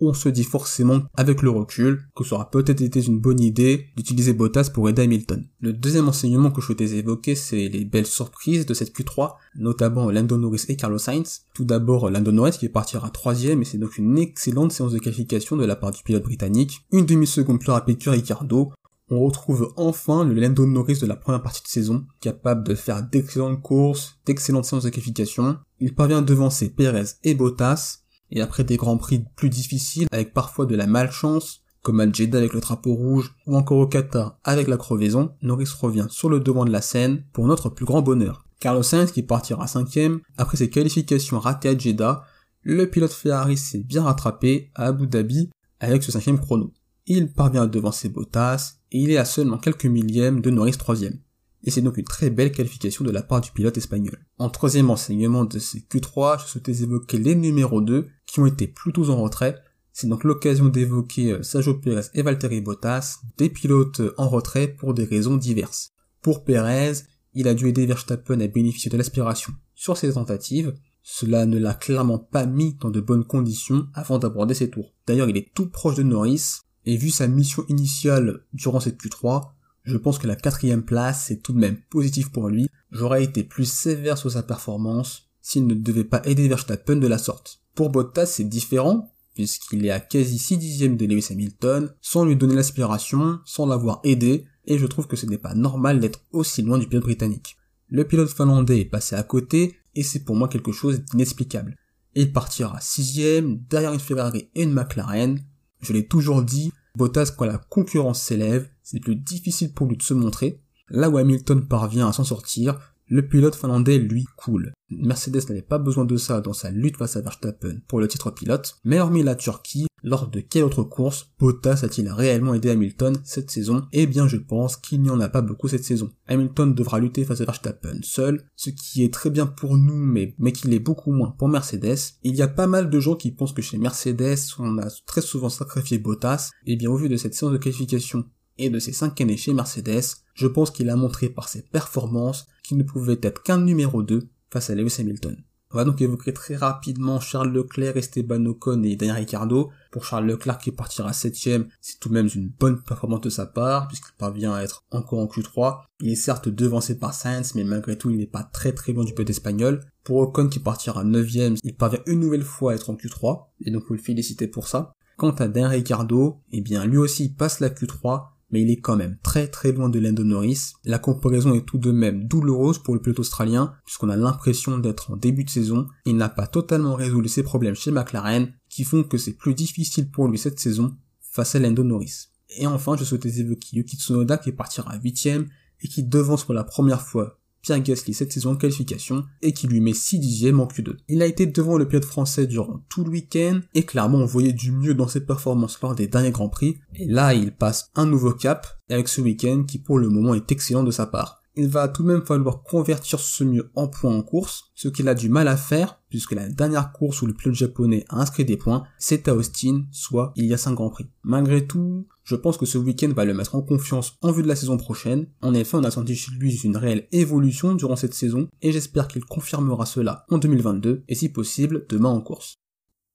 on 0.00 0.14
se 0.14 0.28
dit 0.28 0.44
forcément 0.44 1.02
avec 1.14 1.42
le 1.42 1.50
recul 1.50 2.08
que 2.14 2.24
ça 2.24 2.36
aura 2.36 2.50
peut-être 2.50 2.80
été 2.80 3.00
une 3.00 3.18
bonne 3.18 3.40
idée 3.40 3.86
d'utiliser 3.96 4.32
Bottas 4.32 4.70
pour 4.72 4.88
aider 4.88 5.02
Hamilton. 5.02 5.46
Le 5.60 5.72
deuxième 5.72 6.08
enseignement 6.08 6.50
que 6.50 6.60
je 6.60 6.66
souhaitais 6.66 6.96
évoquer, 6.96 7.34
c'est 7.34 7.68
les 7.68 7.84
belles 7.84 8.06
surprises 8.06 8.66
de 8.66 8.74
cette 8.74 8.96
Q3, 8.96 9.34
notamment 9.56 10.10
Lando 10.10 10.36
Norris 10.36 10.64
et 10.68 10.76
Carlos 10.76 10.98
Sainz. 10.98 11.42
Tout 11.54 11.64
d'abord 11.64 12.10
Lando 12.10 12.32
Norris 12.32 12.58
qui 12.58 12.68
partira 12.68 13.10
troisième 13.10 13.62
et 13.62 13.64
c'est 13.64 13.78
donc 13.78 13.98
une 13.98 14.18
excellente 14.18 14.72
séance 14.72 14.92
de 14.92 14.98
qualification 14.98 15.56
de 15.56 15.64
la 15.64 15.76
part 15.76 15.90
du 15.90 16.02
pilote 16.02 16.24
britannique. 16.24 16.86
Une 16.92 17.06
demi-seconde 17.06 17.60
plus 17.60 17.72
rapide 17.72 17.98
que 17.98 18.10
Ricardo, 18.10 18.72
on 19.10 19.20
retrouve 19.20 19.72
enfin 19.76 20.24
le 20.24 20.34
Lando 20.34 20.66
Norris 20.66 20.98
de 21.00 21.06
la 21.06 21.16
première 21.16 21.42
partie 21.42 21.62
de 21.62 21.68
saison, 21.68 22.06
capable 22.20 22.66
de 22.66 22.74
faire 22.74 23.02
d'excellentes 23.02 23.62
courses, 23.62 24.18
d'excellentes 24.26 24.66
séances 24.66 24.84
de 24.84 24.90
qualification. 24.90 25.58
Il 25.80 25.94
parvient 25.94 26.18
à 26.18 26.22
devancer 26.22 26.68
Perez 26.68 27.04
et 27.24 27.34
Bottas, 27.34 28.00
et 28.30 28.40
après 28.40 28.64
des 28.64 28.76
grands 28.76 28.96
prix 28.96 29.24
plus 29.36 29.48
difficiles, 29.48 30.08
avec 30.12 30.32
parfois 30.32 30.66
de 30.66 30.76
la 30.76 30.86
malchance, 30.86 31.62
comme 31.82 32.00
à 32.00 32.10
Jeddah 32.10 32.38
avec 32.38 32.52
le 32.52 32.60
drapeau 32.60 32.94
rouge, 32.94 33.34
ou 33.46 33.56
encore 33.56 33.78
au 33.78 33.86
Qatar 33.86 34.38
avec 34.44 34.68
la 34.68 34.76
crevaison, 34.76 35.34
Norris 35.42 35.68
revient 35.80 36.06
sur 36.10 36.28
le 36.28 36.40
devant 36.40 36.64
de 36.64 36.70
la 36.70 36.82
scène 36.82 37.24
pour 37.32 37.46
notre 37.46 37.68
plus 37.68 37.86
grand 37.86 38.02
bonheur. 38.02 38.44
Carlos 38.60 38.82
Sainz 38.82 39.12
qui 39.12 39.22
partira 39.22 39.66
cinquième, 39.66 40.20
après 40.36 40.56
ses 40.56 40.68
qualifications 40.68 41.38
ratées 41.38 41.68
à 41.68 41.78
Jeddah, 41.78 42.24
le 42.62 42.90
pilote 42.90 43.12
Ferrari 43.12 43.56
s'est 43.56 43.78
bien 43.78 44.02
rattrapé 44.02 44.70
à 44.74 44.86
Abu 44.86 45.06
Dhabi 45.06 45.50
avec 45.80 46.02
ce 46.02 46.12
cinquième 46.12 46.40
chrono. 46.40 46.72
Il 47.06 47.32
parvient 47.32 47.62
à 47.62 47.66
devancer 47.66 48.08
Bottas, 48.08 48.74
et 48.90 48.98
il 48.98 49.10
est 49.10 49.16
à 49.16 49.24
seulement 49.24 49.58
quelques 49.58 49.86
millièmes 49.86 50.40
de 50.40 50.50
Norris 50.50 50.72
troisième 50.72 51.18
et 51.64 51.70
c'est 51.70 51.82
donc 51.82 51.96
une 51.96 52.04
très 52.04 52.30
belle 52.30 52.52
qualification 52.52 53.04
de 53.04 53.10
la 53.10 53.22
part 53.22 53.40
du 53.40 53.50
pilote 53.50 53.76
espagnol. 53.76 54.18
En 54.38 54.50
troisième 54.50 54.90
enseignement 54.90 55.44
de 55.44 55.58
ces 55.58 55.80
Q3, 55.80 56.40
je 56.42 56.46
souhaitais 56.46 56.82
évoquer 56.82 57.18
les 57.18 57.34
numéros 57.34 57.80
2 57.80 58.06
qui 58.26 58.40
ont 58.40 58.46
été 58.46 58.66
plutôt 58.66 59.10
en 59.10 59.16
retrait. 59.16 59.56
C'est 59.92 60.08
donc 60.08 60.24
l'occasion 60.24 60.66
d'évoquer 60.66 61.32
euh, 61.32 61.42
Sergio 61.42 61.74
Pérez 61.74 62.06
et 62.14 62.22
Valtteri 62.22 62.60
Bottas, 62.60 63.18
des 63.36 63.50
pilotes 63.50 64.00
euh, 64.00 64.14
en 64.16 64.28
retrait 64.28 64.68
pour 64.68 64.94
des 64.94 65.04
raisons 65.04 65.36
diverses. 65.36 65.90
Pour 66.22 66.44
Pérez, 66.44 66.92
il 67.34 67.48
a 67.48 67.54
dû 67.54 67.68
aider 67.68 67.86
Verstappen 67.86 68.40
à 68.40 68.46
bénéficier 68.46 68.90
de 68.90 68.96
l'aspiration 68.96 69.52
sur 69.74 69.96
ses 69.96 70.12
tentatives, 70.12 70.74
cela 71.02 71.46
ne 71.46 71.58
l'a 71.58 71.74
clairement 71.74 72.18
pas 72.18 72.46
mis 72.46 72.74
dans 72.74 72.90
de 72.90 73.00
bonnes 73.00 73.24
conditions 73.24 73.86
avant 73.94 74.18
d'aborder 74.18 74.54
ses 74.54 74.70
tours. 74.70 74.92
D'ailleurs, 75.06 75.28
il 75.28 75.36
est 75.36 75.54
tout 75.54 75.68
proche 75.68 75.94
de 75.94 76.02
Norris, 76.02 76.60
et 76.84 76.96
vu 76.96 77.10
sa 77.10 77.28
mission 77.28 77.64
initiale 77.68 78.40
durant 78.52 78.80
cette 78.80 79.00
Q3, 79.00 79.50
je 79.88 79.96
pense 79.96 80.18
que 80.18 80.26
la 80.26 80.36
quatrième 80.36 80.84
place 80.84 81.24
c'est 81.26 81.42
tout 81.42 81.52
de 81.52 81.58
même 81.58 81.78
positif 81.90 82.30
pour 82.30 82.48
lui. 82.48 82.68
J'aurais 82.90 83.24
été 83.24 83.42
plus 83.42 83.70
sévère 83.70 84.18
sur 84.18 84.30
sa 84.30 84.42
performance 84.42 85.30
s'il 85.40 85.66
ne 85.66 85.74
devait 85.74 86.04
pas 86.04 86.20
aider 86.24 86.46
Verstappen 86.46 86.96
de 86.96 87.06
la 87.06 87.18
sorte. 87.18 87.62
Pour 87.74 87.90
Bottas 87.90 88.26
c'est 88.26 88.44
différent, 88.44 89.10
puisqu'il 89.34 89.86
est 89.86 89.90
à 89.90 90.00
quasi 90.00 90.38
6 90.38 90.58
dixièmes 90.58 90.96
de 90.96 91.06
Lewis 91.06 91.28
Hamilton, 91.30 91.90
sans 92.02 92.24
lui 92.24 92.36
donner 92.36 92.54
l'aspiration, 92.54 93.38
sans 93.44 93.66
l'avoir 93.66 94.00
aidé, 94.04 94.44
et 94.66 94.78
je 94.78 94.86
trouve 94.86 95.06
que 95.06 95.16
ce 95.16 95.26
n'est 95.26 95.38
pas 95.38 95.54
normal 95.54 96.00
d'être 96.00 96.20
aussi 96.32 96.60
loin 96.60 96.76
du 96.76 96.86
pilote 96.86 97.04
britannique. 97.04 97.56
Le 97.88 98.04
pilote 98.04 98.28
finlandais 98.28 98.80
est 98.80 98.84
passé 98.84 99.16
à 99.16 99.22
côté, 99.22 99.76
et 99.94 100.02
c'est 100.02 100.24
pour 100.24 100.36
moi 100.36 100.48
quelque 100.48 100.72
chose 100.72 101.00
d'inexplicable. 101.00 101.76
Il 102.14 102.32
partira 102.32 102.78
sixième, 102.80 103.58
derrière 103.70 103.94
une 103.94 104.00
Ferrari 104.00 104.50
et 104.54 104.64
une 104.64 104.72
McLaren. 104.72 105.40
Je 105.80 105.92
l'ai 105.92 106.06
toujours 106.06 106.42
dit, 106.42 106.72
Bottas, 106.98 107.32
quand 107.36 107.46
la 107.46 107.58
concurrence 107.58 108.20
s'élève, 108.20 108.68
c'est 108.82 108.98
plus 108.98 109.14
difficile 109.14 109.72
pour 109.72 109.86
lui 109.86 109.96
de 109.96 110.02
se 110.02 110.14
montrer. 110.14 110.60
Là 110.90 111.08
où 111.08 111.16
Hamilton 111.16 111.66
parvient 111.66 112.08
à 112.08 112.12
s'en 112.12 112.24
sortir, 112.24 112.76
le 113.06 113.26
pilote 113.26 113.54
finlandais, 113.54 113.98
lui, 113.98 114.26
coule. 114.36 114.72
Mercedes 114.90 115.48
n'avait 115.48 115.62
pas 115.62 115.78
besoin 115.78 116.04
de 116.04 116.16
ça 116.16 116.40
dans 116.40 116.52
sa 116.52 116.70
lutte 116.70 116.96
face 116.96 117.16
à 117.16 117.20
Verstappen 117.20 117.78
pour 117.86 118.00
le 118.00 118.08
titre 118.08 118.32
pilote, 118.32 118.78
mais 118.84 118.98
hormis 118.98 119.22
la 119.22 119.36
Turquie, 119.36 119.86
lors 120.08 120.28
de 120.28 120.40
quelle 120.40 120.64
autre 120.64 120.82
course 120.82 121.30
Bottas 121.38 121.80
a-t-il 121.82 122.08
réellement 122.08 122.54
aidé 122.54 122.70
Hamilton 122.70 123.16
cette 123.24 123.50
saison? 123.50 123.86
Eh 123.92 124.06
bien 124.06 124.26
je 124.26 124.36
pense 124.36 124.76
qu'il 124.76 125.02
n'y 125.02 125.10
en 125.10 125.20
a 125.20 125.28
pas 125.28 125.42
beaucoup 125.42 125.68
cette 125.68 125.84
saison. 125.84 126.10
Hamilton 126.26 126.74
devra 126.74 126.98
lutter 126.98 127.24
face 127.24 127.40
à 127.40 127.44
Verstappen 127.44 127.98
seul, 128.02 128.44
ce 128.56 128.70
qui 128.70 129.04
est 129.04 129.12
très 129.12 129.30
bien 129.30 129.46
pour 129.46 129.76
nous 129.76 129.96
mais, 129.96 130.34
mais 130.38 130.52
qu'il 130.52 130.72
est 130.72 130.78
beaucoup 130.78 131.12
moins 131.12 131.34
pour 131.38 131.48
Mercedes. 131.48 131.98
Il 132.22 132.34
y 132.34 132.42
a 132.42 132.48
pas 132.48 132.66
mal 132.66 132.90
de 132.90 133.00
gens 133.00 133.14
qui 133.14 133.30
pensent 133.30 133.52
que 133.52 133.62
chez 133.62 133.78
Mercedes 133.78 134.38
on 134.58 134.78
a 134.78 134.88
très 135.06 135.20
souvent 135.20 135.50
sacrifié 135.50 135.98
Bottas, 135.98 136.50
eh 136.66 136.76
bien 136.76 136.90
au 136.90 136.96
vu 136.96 137.08
de 137.08 137.16
cette 137.16 137.34
séance 137.34 137.52
de 137.52 137.58
qualification 137.58 138.24
et 138.58 138.70
de 138.70 138.78
ses 138.78 138.92
cinq 138.92 139.20
années 139.20 139.36
chez 139.36 139.54
Mercedes, 139.54 140.02
je 140.34 140.46
pense 140.46 140.70
qu'il 140.70 140.90
a 140.90 140.96
montré 140.96 141.28
par 141.28 141.48
ses 141.48 141.62
performances 141.62 142.46
qu'il 142.64 142.76
ne 142.76 142.82
pouvait 142.82 143.18
être 143.22 143.42
qu'un 143.42 143.58
numéro 143.58 144.02
2 144.02 144.28
face 144.50 144.70
à 144.70 144.74
Lewis 144.74 144.96
Hamilton. 144.98 145.36
On 145.70 145.76
va 145.76 145.84
donc 145.84 146.00
évoquer 146.00 146.32
très 146.32 146.56
rapidement 146.56 147.20
Charles 147.20 147.52
Leclerc, 147.52 147.98
Esteban 147.98 148.46
Ocon 148.46 148.82
et 148.84 148.96
Daniel 148.96 149.16
Ricciardo. 149.16 149.70
Pour 149.90 150.06
Charles 150.06 150.26
Leclerc 150.26 150.56
qui 150.56 150.72
partira 150.72 151.12
septième, 151.12 151.68
c'est 151.82 152.00
tout 152.00 152.08
de 152.08 152.14
même 152.14 152.28
une 152.34 152.48
bonne 152.48 152.80
performance 152.80 153.20
de 153.20 153.28
sa 153.28 153.44
part, 153.44 153.86
puisqu'il 153.86 154.16
parvient 154.16 154.54
à 154.54 154.62
être 154.62 154.84
encore 154.90 155.18
en 155.18 155.26
Q3. 155.26 155.80
Il 156.00 156.10
est 156.10 156.14
certes 156.14 156.48
devancé 156.48 156.98
par 156.98 157.12
Sainz, 157.12 157.54
mais 157.54 157.64
malgré 157.64 157.98
tout, 157.98 158.08
il 158.08 158.16
n'est 158.16 158.26
pas 158.26 158.44
très 158.44 158.72
très 158.72 158.92
loin 158.92 159.04
du 159.04 159.12
peu 159.12 159.26
espagnol. 159.28 159.80
Pour 160.04 160.16
Ocon 160.16 160.48
qui 160.48 160.58
partira 160.58 161.04
neuvième, 161.04 161.56
il 161.62 161.76
parvient 161.76 162.00
une 162.06 162.20
nouvelle 162.20 162.44
fois 162.44 162.72
à 162.72 162.74
être 162.74 162.88
en 162.88 162.94
Q3, 162.94 163.48
et 163.66 163.70
donc 163.70 163.84
vous 163.88 163.94
le 163.94 164.00
féliciter 164.00 164.48
pour 164.48 164.68
ça. 164.68 164.92
Quant 165.18 165.32
à 165.32 165.48
Daniel 165.48 165.72
Ricciardo, 165.72 166.40
eh 166.50 166.62
bien 166.62 166.86
lui 166.86 166.96
aussi 166.96 167.28
passe 167.28 167.60
la 167.60 167.68
Q3, 167.68 168.28
mais 168.50 168.62
il 168.62 168.70
est 168.70 168.80
quand 168.80 168.96
même 168.96 169.18
très 169.22 169.48
très 169.48 169.72
loin 169.72 169.88
de 169.88 169.98
Lando 169.98 170.24
Norris. 170.24 170.72
La 170.84 170.98
comparaison 170.98 171.54
est 171.54 171.66
tout 171.66 171.78
de 171.78 171.90
même 171.90 172.26
douloureuse 172.26 172.78
pour 172.78 172.94
le 172.94 173.00
pilote 173.00 173.20
australien, 173.20 173.74
puisqu'on 173.84 174.08
a 174.08 174.16
l'impression 174.16 174.78
d'être 174.78 175.10
en 175.10 175.16
début 175.16 175.44
de 175.44 175.50
saison. 175.50 175.86
Il 176.04 176.16
n'a 176.16 176.28
pas 176.28 176.46
totalement 176.46 176.94
résolu 176.94 177.28
ses 177.28 177.42
problèmes 177.42 177.74
chez 177.74 177.90
McLaren, 177.90 178.52
qui 178.68 178.84
font 178.84 179.04
que 179.04 179.18
c'est 179.18 179.34
plus 179.34 179.54
difficile 179.54 180.10
pour 180.10 180.28
lui 180.28 180.38
cette 180.38 180.60
saison 180.60 180.96
face 181.20 181.54
à 181.54 181.58
Lando 181.58 181.84
Norris. 181.84 182.28
Et 182.56 182.66
enfin, 182.66 182.96
je 182.96 183.04
souhaitais 183.04 183.40
évoquer 183.40 183.76
Yuki 183.76 183.96
Tsunoda 183.96 184.38
qui 184.38 184.52
partira 184.52 184.96
huitième 185.02 185.48
et 185.82 185.88
qui 185.88 186.02
devance 186.02 186.44
pour 186.44 186.54
la 186.54 186.64
première 186.64 187.02
fois 187.02 187.38
Pierre 187.62 187.80
Gasly 187.80 188.14
cette 188.14 188.32
saison 188.32 188.54
de 188.54 188.58
qualification 188.58 189.24
et 189.42 189.52
qui 189.52 189.66
lui 189.66 189.80
met 189.80 189.94
6 189.94 190.18
dixièmes 190.18 190.60
en 190.60 190.66
Q2. 190.66 190.96
Il 191.08 191.22
a 191.22 191.26
été 191.26 191.46
devant 191.46 191.78
le 191.78 191.86
pilote 191.86 192.04
français 192.04 192.46
durant 192.46 192.82
tout 192.88 193.04
le 193.04 193.10
week-end 193.10 193.60
et 193.74 193.84
clairement 193.84 194.18
on 194.18 194.26
voyait 194.26 194.52
du 194.52 194.72
mieux 194.72 194.94
dans 194.94 195.08
ses 195.08 195.24
performances 195.24 195.80
lors 195.80 195.94
des 195.94 196.06
derniers 196.06 196.30
Grands 196.30 196.48
Prix 196.48 196.78
et 196.94 197.06
là 197.06 197.34
il 197.34 197.52
passe 197.52 197.90
un 197.94 198.06
nouveau 198.06 198.32
cap 198.32 198.78
avec 198.90 199.08
ce 199.08 199.20
week-end 199.20 199.64
qui 199.66 199.78
pour 199.78 199.98
le 199.98 200.08
moment 200.08 200.34
est 200.34 200.50
excellent 200.52 200.82
de 200.82 200.90
sa 200.90 201.06
part 201.06 201.38
il 201.58 201.66
va 201.66 201.88
tout 201.88 202.04
de 202.04 202.08
même 202.08 202.24
falloir 202.24 202.62
convertir 202.62 203.18
ce 203.18 203.42
mieux 203.42 203.68
en 203.74 203.88
points 203.88 204.14
en 204.14 204.22
course, 204.22 204.70
ce 204.76 204.86
qu'il 204.86 205.08
a 205.08 205.14
du 205.14 205.28
mal 205.28 205.48
à 205.48 205.56
faire, 205.56 205.98
puisque 206.08 206.32
la 206.32 206.48
dernière 206.48 206.92
course 206.92 207.20
où 207.20 207.26
le 207.26 207.34
pilote 207.34 207.56
japonais 207.56 208.04
a 208.10 208.20
inscrit 208.20 208.44
des 208.44 208.56
points, 208.56 208.84
c'est 208.96 209.26
à 209.26 209.34
Austin, 209.34 209.84
soit 209.90 210.32
il 210.36 210.44
y 210.44 210.54
a 210.54 210.56
5 210.56 210.74
grands 210.74 210.88
prix. 210.88 211.10
Malgré 211.24 211.66
tout, 211.66 212.06
je 212.28 212.36
pense 212.36 212.58
que 212.58 212.66
ce 212.66 212.76
week-end 212.76 213.10
va 213.16 213.24
le 213.24 213.32
mettre 213.32 213.54
en 213.54 213.62
confiance 213.62 214.18
en 214.20 214.32
vue 214.32 214.42
de 214.42 214.48
la 214.48 214.54
saison 214.54 214.76
prochaine. 214.76 215.28
En 215.40 215.54
effet, 215.54 215.78
on 215.78 215.84
a 215.84 215.90
senti 215.90 216.14
chez 216.14 216.30
lui 216.32 216.54
une 216.62 216.76
réelle 216.76 217.08
évolution 217.10 217.74
durant 217.74 217.96
cette 217.96 218.12
saison, 218.12 218.48
et 218.60 218.70
j'espère 218.70 219.08
qu'il 219.08 219.24
confirmera 219.24 219.86
cela 219.86 220.26
en 220.28 220.36
2022, 220.36 221.04
et 221.08 221.14
si 221.14 221.30
possible, 221.30 221.86
demain 221.88 222.10
en 222.10 222.20
course. 222.20 222.56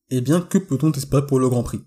Eh 0.10 0.20
bien, 0.20 0.41
que 0.41 0.58
peut-on 0.58 0.91
espérer 0.91 1.27
pour 1.27 1.39
le 1.39 1.48
Grand 1.48 1.62
Prix? 1.62 1.84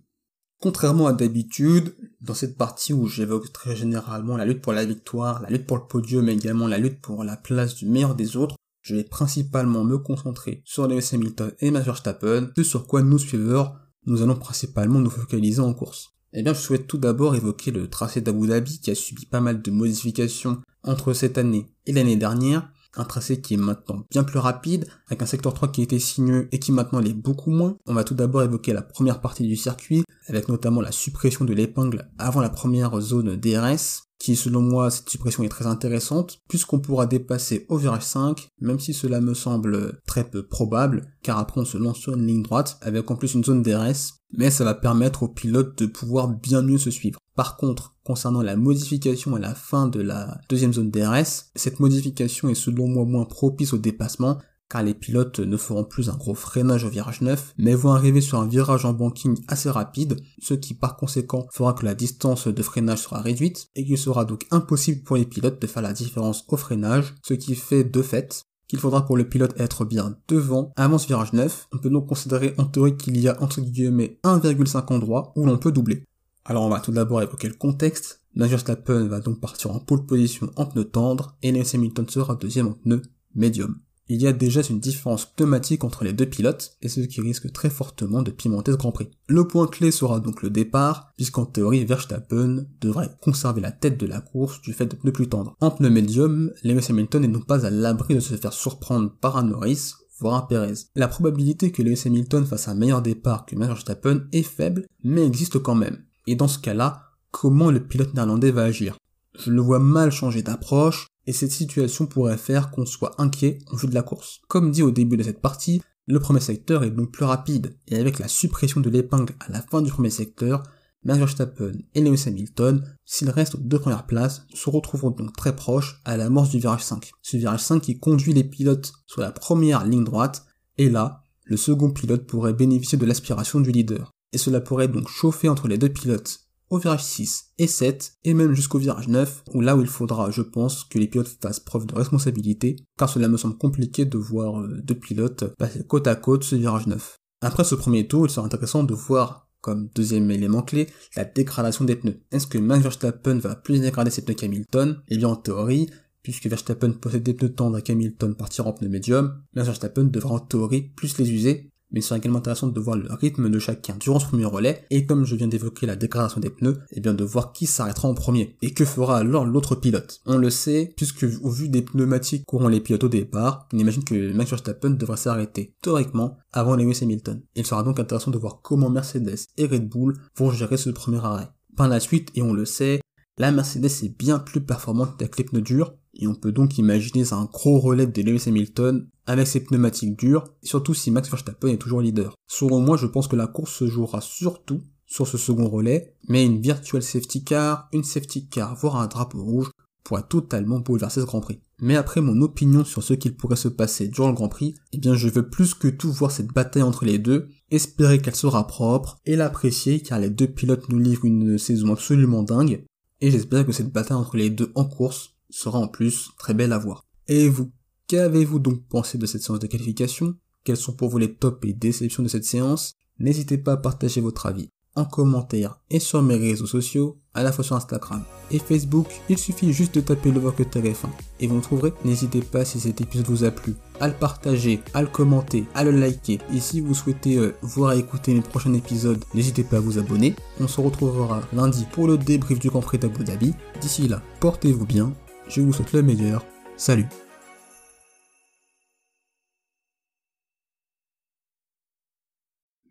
Contrairement 0.61 1.09
à 1.09 1.13
d'habitude, 1.13 1.97
dans 2.21 2.33
cette 2.33 2.57
partie 2.57 2.93
où 2.93 3.09
j'évoque 3.09 3.53
très 3.53 3.75
généralement 3.75 4.37
la 4.37 4.45
lutte 4.45 4.63
pour 4.63 4.73
la 4.73 4.85
victoire, 4.85 5.43
la 5.43 5.49
lutte 5.49 5.67
pour 5.67 5.79
le 5.79 5.87
podium, 5.89 6.27
mais 6.27 6.35
également 6.35 6.69
la 6.69 6.79
lutte 6.79 7.01
pour 7.01 7.25
la 7.25 7.37
place 7.37 7.75
du 7.75 7.87
meilleur 7.87 8.15
des 8.15 8.37
autres, 8.37 8.55
je 8.83 8.95
vais 8.95 9.03
principalement 9.03 9.83
me 9.83 9.99
concentrer 9.99 10.63
sur 10.65 10.87
Lewis 10.87 11.11
Hamilton 11.13 11.51
et 11.59 11.73
Max 11.73 11.87
Verstappen, 11.87 12.53
ce 12.57 12.63
sur 12.63 12.87
quoi 12.87 13.03
nous 13.03 13.19
suiveurs, 13.19 13.81
nous 14.07 14.23
allons 14.23 14.37
principalement 14.37 15.01
nous 15.01 15.11
focaliser 15.11 15.61
en 15.61 15.75
course. 15.75 16.16
Eh 16.33 16.43
bien, 16.43 16.53
je 16.53 16.61
souhaite 16.61 16.87
tout 16.87 16.99
d'abord 16.99 17.35
évoquer 17.35 17.71
le 17.71 17.89
tracé 17.89 18.21
d'Abu 18.21 18.49
Dhabi 18.49 18.81
qui 18.81 18.91
a 18.91 18.95
subi 18.95 19.27
pas 19.27 19.41
mal 19.41 19.63
de 19.63 19.71
modifications 19.71 20.61
entre 20.83 21.13
cette 21.13 21.39
année 21.39 21.67
et 21.87 21.93
l'année 21.93 22.17
dernière, 22.17 22.71
un 22.95 23.05
tracé 23.05 23.41
qui 23.41 23.55
est 23.55 23.59
maintenant 23.59 24.05
bien 24.11 24.25
plus 24.25 24.39
rapide, 24.39 24.87
avec 25.09 25.23
un 25.23 25.27
secteur 25.27 25.55
3 25.55 25.71
qui 25.71 25.83
été 25.83 25.99
sinueux 25.99 26.49
et 26.53 26.59
qui 26.59 26.73
maintenant 26.73 27.01
l'est 27.01 27.13
beaucoup 27.13 27.51
moins. 27.51 27.77
On 27.87 27.95
va 27.95 28.05
tout 28.05 28.15
d'abord 28.15 28.43
évoquer 28.43 28.73
la 28.73 28.83
première 28.83 29.21
partie 29.21 29.47
du 29.47 29.57
circuit, 29.57 30.05
avec 30.29 30.49
notamment 30.49 30.81
la 30.81 30.93
suppression 30.93 31.45
de 31.45 31.53
l'épingle 31.53 32.11
avant 32.19 32.41
la 32.41 32.51
première 32.51 33.01
zone 33.01 33.37
DRS, 33.37 34.06
qui 34.19 34.37
selon 34.37 34.61
moi 34.61 34.91
cette 34.91 35.09
suppression 35.09 35.43
est 35.43 35.49
très 35.49 35.67
intéressante, 35.67 36.41
puisqu'on 36.49 36.81
pourra 36.81 37.07
dépasser 37.07 37.67
au 37.69 37.77
virage 37.77 38.03
5, 38.03 38.49
même 38.61 38.81
si 38.81 38.95
cela 38.95 39.21
me 39.21 39.35
semble 39.35 40.01
très 40.07 40.25
peu 40.25 40.47
probable, 40.47 41.07
car 41.23 41.39
après 41.39 41.61
on 41.61 41.65
se 41.65 41.79
lance 41.79 41.99
sur 41.99 42.15
une 42.15 42.27
ligne 42.27 42.43
droite, 42.43 42.79
avec 42.81 43.11
en 43.11 43.17
plus 43.17 43.35
une 43.35 43.45
zone 43.45 43.63
DRS, 43.63 44.15
mais 44.33 44.51
ça 44.51 44.65
va 44.65 44.75
permettre 44.75 45.23
aux 45.23 45.29
pilotes 45.29 45.79
de 45.79 45.87
pouvoir 45.87 46.29
bien 46.29 46.63
mieux 46.63 46.79
se 46.79 46.91
suivre. 46.91 47.21
Par 47.35 47.57
contre, 47.57 47.95
concernant 48.05 48.43
la 48.43 48.57
modification 48.57 49.35
à 49.35 49.39
la 49.39 49.55
fin 49.55 49.87
de 49.89 50.01
la 50.01 50.41
deuxième 50.49 50.73
zone 50.73 50.91
DRS, 50.91 51.51
cette 51.55 51.81
modification 51.81 52.49
est 52.49 52.55
selon 52.55 52.89
moi 52.89 53.05
moins 53.05 53.27
propice 53.27 53.75
au 53.75 53.79
dépassement, 53.79 54.39
car 54.69 54.83
les 54.83 54.95
pilotes 54.95 55.41
ne 55.41 55.57
feront 55.57 55.85
plus 55.85 56.09
un 56.09 56.17
gros 56.17 56.35
freinage 56.35 56.85
au 56.85 56.89
virage 56.89 57.21
9, 57.21 57.55
mais 57.59 57.75
vont 57.75 57.93
arriver 57.93 58.21
sur 58.21 58.39
un 58.39 58.47
virage 58.47 58.85
en 58.85 58.93
banking 58.93 59.39
assez 59.49 59.71
rapide, 59.71 60.21
ce 60.41 60.55
qui 60.55 60.75
par 60.75 60.97
conséquent 60.97 61.47
fera 61.53 61.73
que 61.73 61.85
la 61.85 61.95
distance 61.95 62.49
de 62.49 62.63
freinage 62.63 63.03
sera 63.03 63.21
réduite, 63.21 63.69
et 63.77 63.85
qu'il 63.85 63.99
sera 63.99 64.25
donc 64.25 64.47
impossible 64.51 65.03
pour 65.03 65.17
les 65.17 65.27
pilotes 65.27 65.61
de 65.61 65.67
faire 65.67 65.83
la 65.83 65.93
différence 65.93 66.45
au 66.49 66.57
freinage, 66.57 67.15
ce 67.23 67.35
qui 67.35 67.55
fait 67.55 67.85
de 67.85 68.03
fait 68.03 68.43
qu'il 68.69 68.79
faudra 68.81 69.05
pour 69.05 69.17
le 69.17 69.29
pilote 69.29 69.55
être 69.59 69.85
bien 69.85 70.17
devant 70.29 70.73
avant 70.77 70.99
ce 70.99 71.07
virage 71.07 71.33
9. 71.33 71.69
On 71.73 71.79
peut 71.79 71.91
donc 71.91 72.09
considérer 72.09 72.55
en 72.59 72.65
théorie 72.65 72.97
qu'il 72.97 73.19
y 73.19 73.29
a 73.29 73.41
entre 73.43 73.61
guillemets 73.61 74.19
1,5 74.25 74.93
endroits 74.93 75.33
où 75.37 75.47
l'on 75.47 75.59
peut 75.59 75.73
doubler. 75.73 76.05
Alors 76.45 76.65
on 76.65 76.69
va 76.69 76.81
tout 76.81 76.93
d'abord 76.93 77.23
évoquer 77.23 77.49
le 77.49 77.55
contexte. 77.55 78.23
Max 78.35 78.51
Verstappen 78.51 79.07
va 79.07 79.21
donc 79.21 79.41
partir 79.41 79.71
en 79.71 79.81
pole 79.81 80.05
position 80.05 80.51
en 80.57 80.67
pneu 80.67 80.85
tendre 80.85 81.37
et 81.43 81.53
Lewis 81.53 81.71
Hamilton 81.75 82.09
sera 82.09 82.35
deuxième 82.35 82.69
en 82.69 82.73
pneu 82.73 83.03
médium 83.35 83.79
il 84.09 84.23
y 84.23 84.27
a 84.27 84.33
déjà 84.33 84.61
une 84.69 84.81
différence 84.81 85.27
pneumatique 85.27 85.85
entre 85.85 86.05
les 86.05 86.13
deux 86.13 86.27
pilotes, 86.27 86.77
et 86.83 86.89
ce 86.89 87.01
qui 87.01 87.21
risque 87.21 87.53
très 87.53 87.71
fortement 87.71 88.23
de 88.23 88.31
pimenter 88.31 88.73
ce 88.73 88.77
Grand 88.77 88.93
Prix. 88.93 89.11
Le 89.29 89.47
point 89.47 89.67
clé 89.67 89.91
sera 89.91 90.21
donc 90.21 90.43
le 90.43 90.51
départ, 90.51 91.13
puisqu'en 91.17 91.47
théorie 91.47 91.85
Verstappen 91.85 92.67
devrait 92.81 93.11
conserver 93.21 93.61
la 93.61 93.73
tête 93.73 93.99
de 93.99 94.07
la 94.07 94.21
course 94.21 94.61
du 94.63 94.73
fait 94.73 94.87
de 94.87 94.97
pneus 94.97 95.13
plus 95.13 95.29
tendres. 95.29 95.57
En 95.61 95.71
pneu 95.71 95.91
médium, 95.91 96.53
Lewis 96.63 96.87
Hamilton 96.89 97.23
n'est 97.23 97.29
donc 97.29 97.47
pas 97.47 97.67
à 97.67 97.71
l'abri 97.71 98.15
de 98.15 98.21
se 98.21 98.37
faire 98.37 98.53
surprendre 98.53 99.13
par 99.21 99.37
un 99.37 99.45
Norris, 99.45 99.95
voire 100.19 100.35
un 100.35 100.43
Perez. 100.43 100.75
La 100.95 101.09
probabilité 101.09 101.73
que 101.73 101.83
Lewis 101.83 102.03
Hamilton 102.07 102.47
fasse 102.47 102.69
un 102.69 102.75
meilleur 102.75 103.03
départ 103.03 103.45
que 103.45 103.57
Max 103.57 103.73
Verstappen 103.73 104.25
est 104.33 104.43
faible, 104.43 104.87
mais 105.03 105.27
existe 105.27 105.59
quand 105.59 105.75
même. 105.75 106.05
Et 106.27 106.37
dans 106.37 106.49
ce 106.49 106.59
cas-là, 106.59 107.03
comment 107.31 107.71
le 107.71 107.81
pilote 107.81 108.15
néerlandais 108.15 108.51
va 108.51 108.63
agir? 108.63 108.97
Je 109.39 109.51
le 109.51 109.61
vois 109.61 109.79
mal 109.79 110.11
changer 110.11 110.43
d'approche, 110.43 111.09
et 111.27 111.33
cette 111.33 111.53
situation 111.53 112.07
pourrait 112.07 112.39
faire 112.39 112.71
qu'on 112.71 112.87
soit 112.87 113.21
inquiet 113.21 113.59
en 113.67 113.77
vue 113.77 113.89
de 113.89 113.95
la 113.95 114.03
course. 114.03 114.41
Comme 114.49 114.71
dit 114.71 114.83
au 114.83 114.91
début 114.91 115.17
de 115.17 115.23
cette 115.23 115.41
partie, 115.41 115.83
le 116.07 116.21
premier 116.21 116.41
secteur 116.41 116.85
est 116.85 116.91
donc 116.91 117.11
plus 117.11 117.25
rapide, 117.25 117.77
et 117.89 117.97
avec 117.97 118.19
la 118.19 118.29
suppression 118.29 118.81
de 118.81 118.91
l'épingle 118.91 119.35
à 119.41 119.51
la 119.51 119.61
fin 119.61 119.83
du 119.83 119.91
premier 119.91 120.11
secteur, 120.11 120.63
Max 121.03 121.19
Verstappen 121.19 121.73
et 121.95 122.01
Lewis 122.01 122.25
Hamilton, 122.27 122.83
s'ils 123.05 123.31
restent 123.31 123.57
aux 123.57 123.61
deux 123.61 123.79
premières 123.79 124.07
places, 124.07 124.43
se 124.55 124.71
retrouveront 124.71 125.11
donc 125.11 125.37
très 125.37 125.55
proches 125.55 126.01
à 126.05 126.17
l'amorce 126.17 126.51
du 126.51 126.59
virage 126.59 126.83
5. 126.83 127.13
Ce 127.23 127.37
virage 127.37 127.61
5 127.61 127.81
qui 127.81 127.99
conduit 127.99 128.33
les 128.33 128.45
pilotes 128.45 128.93
sur 129.07 129.21
la 129.21 129.33
première 129.33 129.85
ligne 129.85 130.05
droite, 130.05 130.47
et 130.79 130.91
là, 130.91 131.23
le 131.45 131.57
second 131.57 131.91
pilote 131.91 132.27
pourrait 132.27 132.53
bénéficier 132.53 132.99
de 132.99 133.07
l'aspiration 133.07 133.61
du 133.61 133.71
leader. 133.71 134.11
Et 134.33 134.39
cela 134.39 134.61
pourrait 134.61 134.89
donc 134.89 135.09
chauffer 135.09 135.49
entre 135.49 135.69
les 135.69 135.79
deux 135.79 135.89
pilotes 135.89 136.46
au 136.71 136.79
virage 136.79 137.05
6 137.05 137.53
et 137.59 137.67
7, 137.67 138.15
et 138.25 138.35
même 138.35 138.55
jusqu'au 138.55 138.79
virage 138.79 139.09
9, 139.09 139.45
où 139.55 139.61
là 139.61 139.77
où 139.77 139.81
il 139.81 139.87
faudra, 139.87 140.31
je 140.31 140.43
pense, 140.43 140.85
que 140.85 140.99
les 140.99 141.09
pilotes 141.09 141.37
fassent 141.41 141.61
preuve 141.61 141.87
de 141.87 141.95
responsabilité, 141.95 142.77
car 142.99 143.09
cela 143.09 143.29
me 143.29 143.37
semble 143.37 143.57
compliqué 143.57 144.05
de 144.05 144.19
voir 144.19 144.61
euh, 144.61 144.81
deux 144.83 144.95
pilotes 144.95 145.45
passer 145.57 145.85
côte 145.85 146.07
à 146.07 146.17
côte 146.17 146.45
ce 146.45 146.57
virage 146.57 146.87
9. 146.87 147.17
Après 147.43 147.65
ce 147.65 147.75
premier 147.75 148.09
tour, 148.09 148.27
il 148.27 148.31
sera 148.31 148.47
intéressant 148.47 148.83
de 148.83 148.95
voir, 148.95 149.49
comme 149.61 149.89
deuxième 149.95 150.31
élément 150.31 150.63
clé, 150.63 150.89
la 151.17 151.25
dégradation 151.25 151.85
des 151.85 151.97
pneus. 151.97 152.21
Est-ce 152.33 152.47
que 152.47 152.59
Max 152.59 152.83
Verstappen 152.83 153.39
va 153.39 153.55
plus 153.55 153.81
dégrader 153.81 154.11
ses 154.11 154.23
pneus 154.23 154.35
qu'Hamilton? 154.35 155.03
Eh 155.09 155.17
bien 155.17 155.29
en 155.29 155.37
théorie, 155.37 155.91
puisque 156.23 156.47
Verstappen 156.47 156.93
possède 156.93 157.23
des 157.23 157.35
pneus 157.35 157.55
tendres 157.55 157.79
et 157.79 157.83
qu'Hamilton 157.83 158.35
partira 158.35 158.69
en 158.69 158.73
pneus 158.73 158.89
médium, 158.89 159.43
Max 159.55 159.67
Verstappen 159.67 160.05
devra 160.05 160.35
en 160.35 160.39
théorie 160.41 160.83
plus 160.97 161.19
les 161.19 161.31
user, 161.31 161.71
mais 161.91 162.01
il 162.01 162.03
sera 162.03 162.19
également 162.19 162.39
intéressant 162.39 162.67
de 162.67 162.81
voir 162.81 162.97
le 162.97 163.13
rythme 163.13 163.49
de 163.49 163.59
chacun 163.59 163.97
durant 163.99 164.19
ce 164.19 164.27
premier 164.27 164.45
relais, 164.45 164.85
et 164.91 165.07
comme 165.07 165.25
je 165.25 165.37
viens 165.37 165.47
d'évoquer 165.47 165.87
la 165.87 165.97
dégradation 165.97 166.41
des 166.41 166.51
pneus, 166.51 166.79
et 166.91 166.99
eh 166.99 167.01
bien 167.01 167.15
de 167.15 167.25
voir 167.25 167.53
qui 167.53 167.67
s'arrêtera 167.67 168.09
en 168.09 168.15
premier, 168.15 168.57
et 168.63 168.73
que 168.73 168.85
fera 168.85 169.19
alors 169.19 169.45
l'autre 169.45 169.75
pilote. 169.75 170.21
On 170.27 170.39
le 170.39 170.51
sait, 170.51 170.93
puisque 170.97 171.27
au 171.43 171.51
vu 171.51 171.69
des 171.69 171.83
pneumatiques 171.83 172.45
qu'auront 172.47 172.69
les 172.69 172.81
pilotes 172.81 173.05
au 173.05 173.09
départ, 173.09 173.69
on 173.73 173.79
imagine 173.79 174.05
que 174.05 174.33
Max 174.33 174.51
Verstappen 174.51 174.91
devrait 174.91 175.17
s'arrêter, 175.17 175.75
théoriquement, 175.83 176.37
avant 176.53 176.77
Lewis 176.77 176.99
Hamilton. 177.03 177.43
Il 177.55 177.67
sera 177.67 177.83
donc 177.83 178.01
intéressant 178.01 178.31
de 178.31 178.39
voir 178.39 178.61
comment 178.63 178.91
Mercedes 178.91 179.47
et 179.57 179.67
Red 179.67 179.89
Bull 179.89 180.17
vont 180.37 180.51
gérer 180.51 180.77
ce 180.77 180.91
premier 180.91 181.25
arrêt. 181.25 181.49
Par 181.77 181.89
la 181.89 182.01
suite, 182.01 182.31
et 182.35 182.43
on 182.43 182.53
le 182.53 182.65
sait, 182.65 183.01
la 183.39 183.53
Mercedes 183.53 183.85
est 183.85 184.19
bien 184.19 184.39
plus 184.39 184.63
performante 184.63 185.21
avec 185.21 185.37
les 185.37 185.45
pneus 185.45 185.61
durs, 185.61 185.95
et 186.15 186.27
on 186.27 186.35
peut 186.35 186.53
donc 186.53 186.79
imaginer 186.79 187.33
un 187.33 187.45
gros 187.45 187.79
relais 187.79 188.07
de 188.07 188.23
Lewis 188.23 188.45
Hamilton 188.47 189.07
avec 189.27 189.47
ses 189.47 189.61
pneumatiques 189.61 190.19
dures, 190.19 190.45
surtout 190.63 190.95
si 190.95 191.11
Max 191.11 191.29
Verstappen 191.29 191.69
est 191.69 191.79
toujours 191.79 192.01
leader. 192.01 192.35
Selon 192.47 192.81
moi, 192.81 192.97
je 192.97 193.07
pense 193.07 193.29
que 193.29 193.37
la 193.37 193.47
course 193.47 193.75
se 193.75 193.87
jouera 193.87 194.21
surtout 194.21 194.81
sur 195.07 195.27
ce 195.27 195.39
second 195.39 195.69
relais, 195.69 196.15
mais 196.29 196.45
une 196.45 196.61
virtual 196.61 197.03
safety 197.03 197.45
car, 197.45 197.89
une 197.93 198.05
safety 198.05 198.49
car, 198.49 198.75
voire 198.77 198.97
un 198.97 199.07
drapeau 199.07 199.43
rouge 199.43 199.71
pourrait 200.07 200.25
totalement 200.29 200.79
bouleverser 200.79 201.21
ce 201.21 201.27
Grand 201.27 201.41
Prix. 201.41 201.61
Mais 201.81 201.97
après 201.97 202.21
mon 202.21 202.41
opinion 202.41 202.85
sur 202.85 203.03
ce 203.03 203.13
qu'il 203.15 203.37
pourrait 203.37 203.57
se 203.57 203.69
passer 203.69 204.09
durant 204.09 204.29
le 204.29 204.35
Grand 204.35 204.49
Prix, 204.49 204.75
eh 204.93 204.99
bien 204.99 205.15
je 205.15 205.29
veux 205.29 205.49
plus 205.49 205.75
que 205.75 205.89
tout 205.89 206.13
voir 206.13 206.31
cette 206.31 206.53
bataille 206.53 206.83
entre 206.83 207.05
les 207.05 207.19
deux, 207.19 207.49
espérer 207.71 208.21
qu'elle 208.21 208.37
sera 208.37 208.67
propre 208.67 209.19
et 209.27 209.35
l'apprécier 209.35 210.01
car 210.01 210.21
les 210.21 210.31
deux 210.31 210.47
pilotes 210.47 210.89
nous 210.89 210.99
livrent 210.99 211.25
une 211.25 211.59
saison 211.59 211.93
absolument 211.93 212.45
dingue, 212.45 212.85
et 213.21 213.31
j'espère 213.31 213.67
que 213.67 213.73
cette 213.73 213.93
bataille 213.93 214.17
entre 214.17 214.37
les 214.37 214.51
deux 214.51 214.71
en 214.75 214.85
course 214.85 215.35
sera 215.51 215.79
en 215.79 215.89
plus 215.89 216.31
très 216.39 216.55
belle 216.55 216.73
à 216.73 216.79
voir. 216.79 217.03
Et 217.29 217.49
vous, 217.49 217.73
qu'avez-vous 218.09 218.59
donc 218.59 218.87
pensé 218.89 219.19
de 219.19 219.27
cette 219.27 219.43
séance 219.43 219.59
de 219.59 219.67
qualification? 219.67 220.35
Quels 220.65 220.77
sont 220.77 220.93
pour 220.93 221.11
vous 221.11 221.19
les 221.19 221.35
tops 221.35 221.67
et 221.67 221.73
déceptions 221.73 222.23
de 222.23 222.29
cette 222.29 222.45
séance? 222.45 222.95
N'hésitez 223.19 223.59
pas 223.59 223.73
à 223.73 223.77
partager 223.77 224.21
votre 224.21 224.47
avis 224.47 224.69
en 224.97 225.05
commentaire 225.05 225.79
et 225.91 226.01
sur 226.01 226.23
mes 226.23 226.37
réseaux 226.37 226.67
sociaux, 226.67 227.19
à 227.35 227.43
la 227.43 227.53
fois 227.53 227.63
sur 227.63 227.77
Instagram 227.77 228.23
et 228.51 228.59
Facebook, 228.59 229.07
il 229.29 229.37
suffit 229.39 229.73
juste 229.73 229.95
de 229.95 230.01
taper 230.01 230.31
le 230.31 230.41
que 230.51 230.63
TF1 230.63 231.09
et 231.41 231.47
vous 231.47 231.57
me 231.57 231.61
trouverez. 231.61 231.93
N'hésitez 232.05 232.41
pas 232.41 232.65
si 232.65 232.81
cet 232.81 233.01
épisode 233.01 233.27
vous 233.27 233.45
a 233.45 233.51
plu, 233.51 233.75
à 234.01 234.09
le 234.09 234.15
partager, 234.15 234.81
à 234.95 235.03
le 235.03 235.09
commenter, 235.09 235.67
à 235.75 235.85
le 235.85 235.91
liker. 235.91 236.39
Et 236.55 236.61
si 236.61 236.81
vous 236.81 236.95
souhaitez 236.95 237.37
euh, 237.37 237.55
voir 237.61 237.93
et 237.93 237.99
écouter 237.99 238.33
mes 238.33 238.41
prochains 238.41 238.73
épisodes, 238.73 239.23
n'hésitez 239.35 239.65
pas 239.65 239.77
à 239.77 239.81
vous 239.81 239.99
abonner. 239.99 240.35
On 240.61 240.69
se 240.69 240.81
retrouvera 240.81 241.43
lundi 241.53 241.87
pour 241.93 242.07
le 242.07 242.17
débrief 242.17 242.59
du 242.59 242.71
Grand 242.71 242.81
Prix 242.81 242.99
d'Abu 242.99 243.25
Dhabi. 243.25 243.55
D'ici 243.81 244.09
là, 244.09 244.23
portez-vous 244.41 244.87
bien, 244.87 245.13
je 245.49 245.61
vous 245.61 245.73
souhaite 245.73 245.93
le 245.93 246.03
meilleur. 246.03 246.45
Salut 246.79 247.07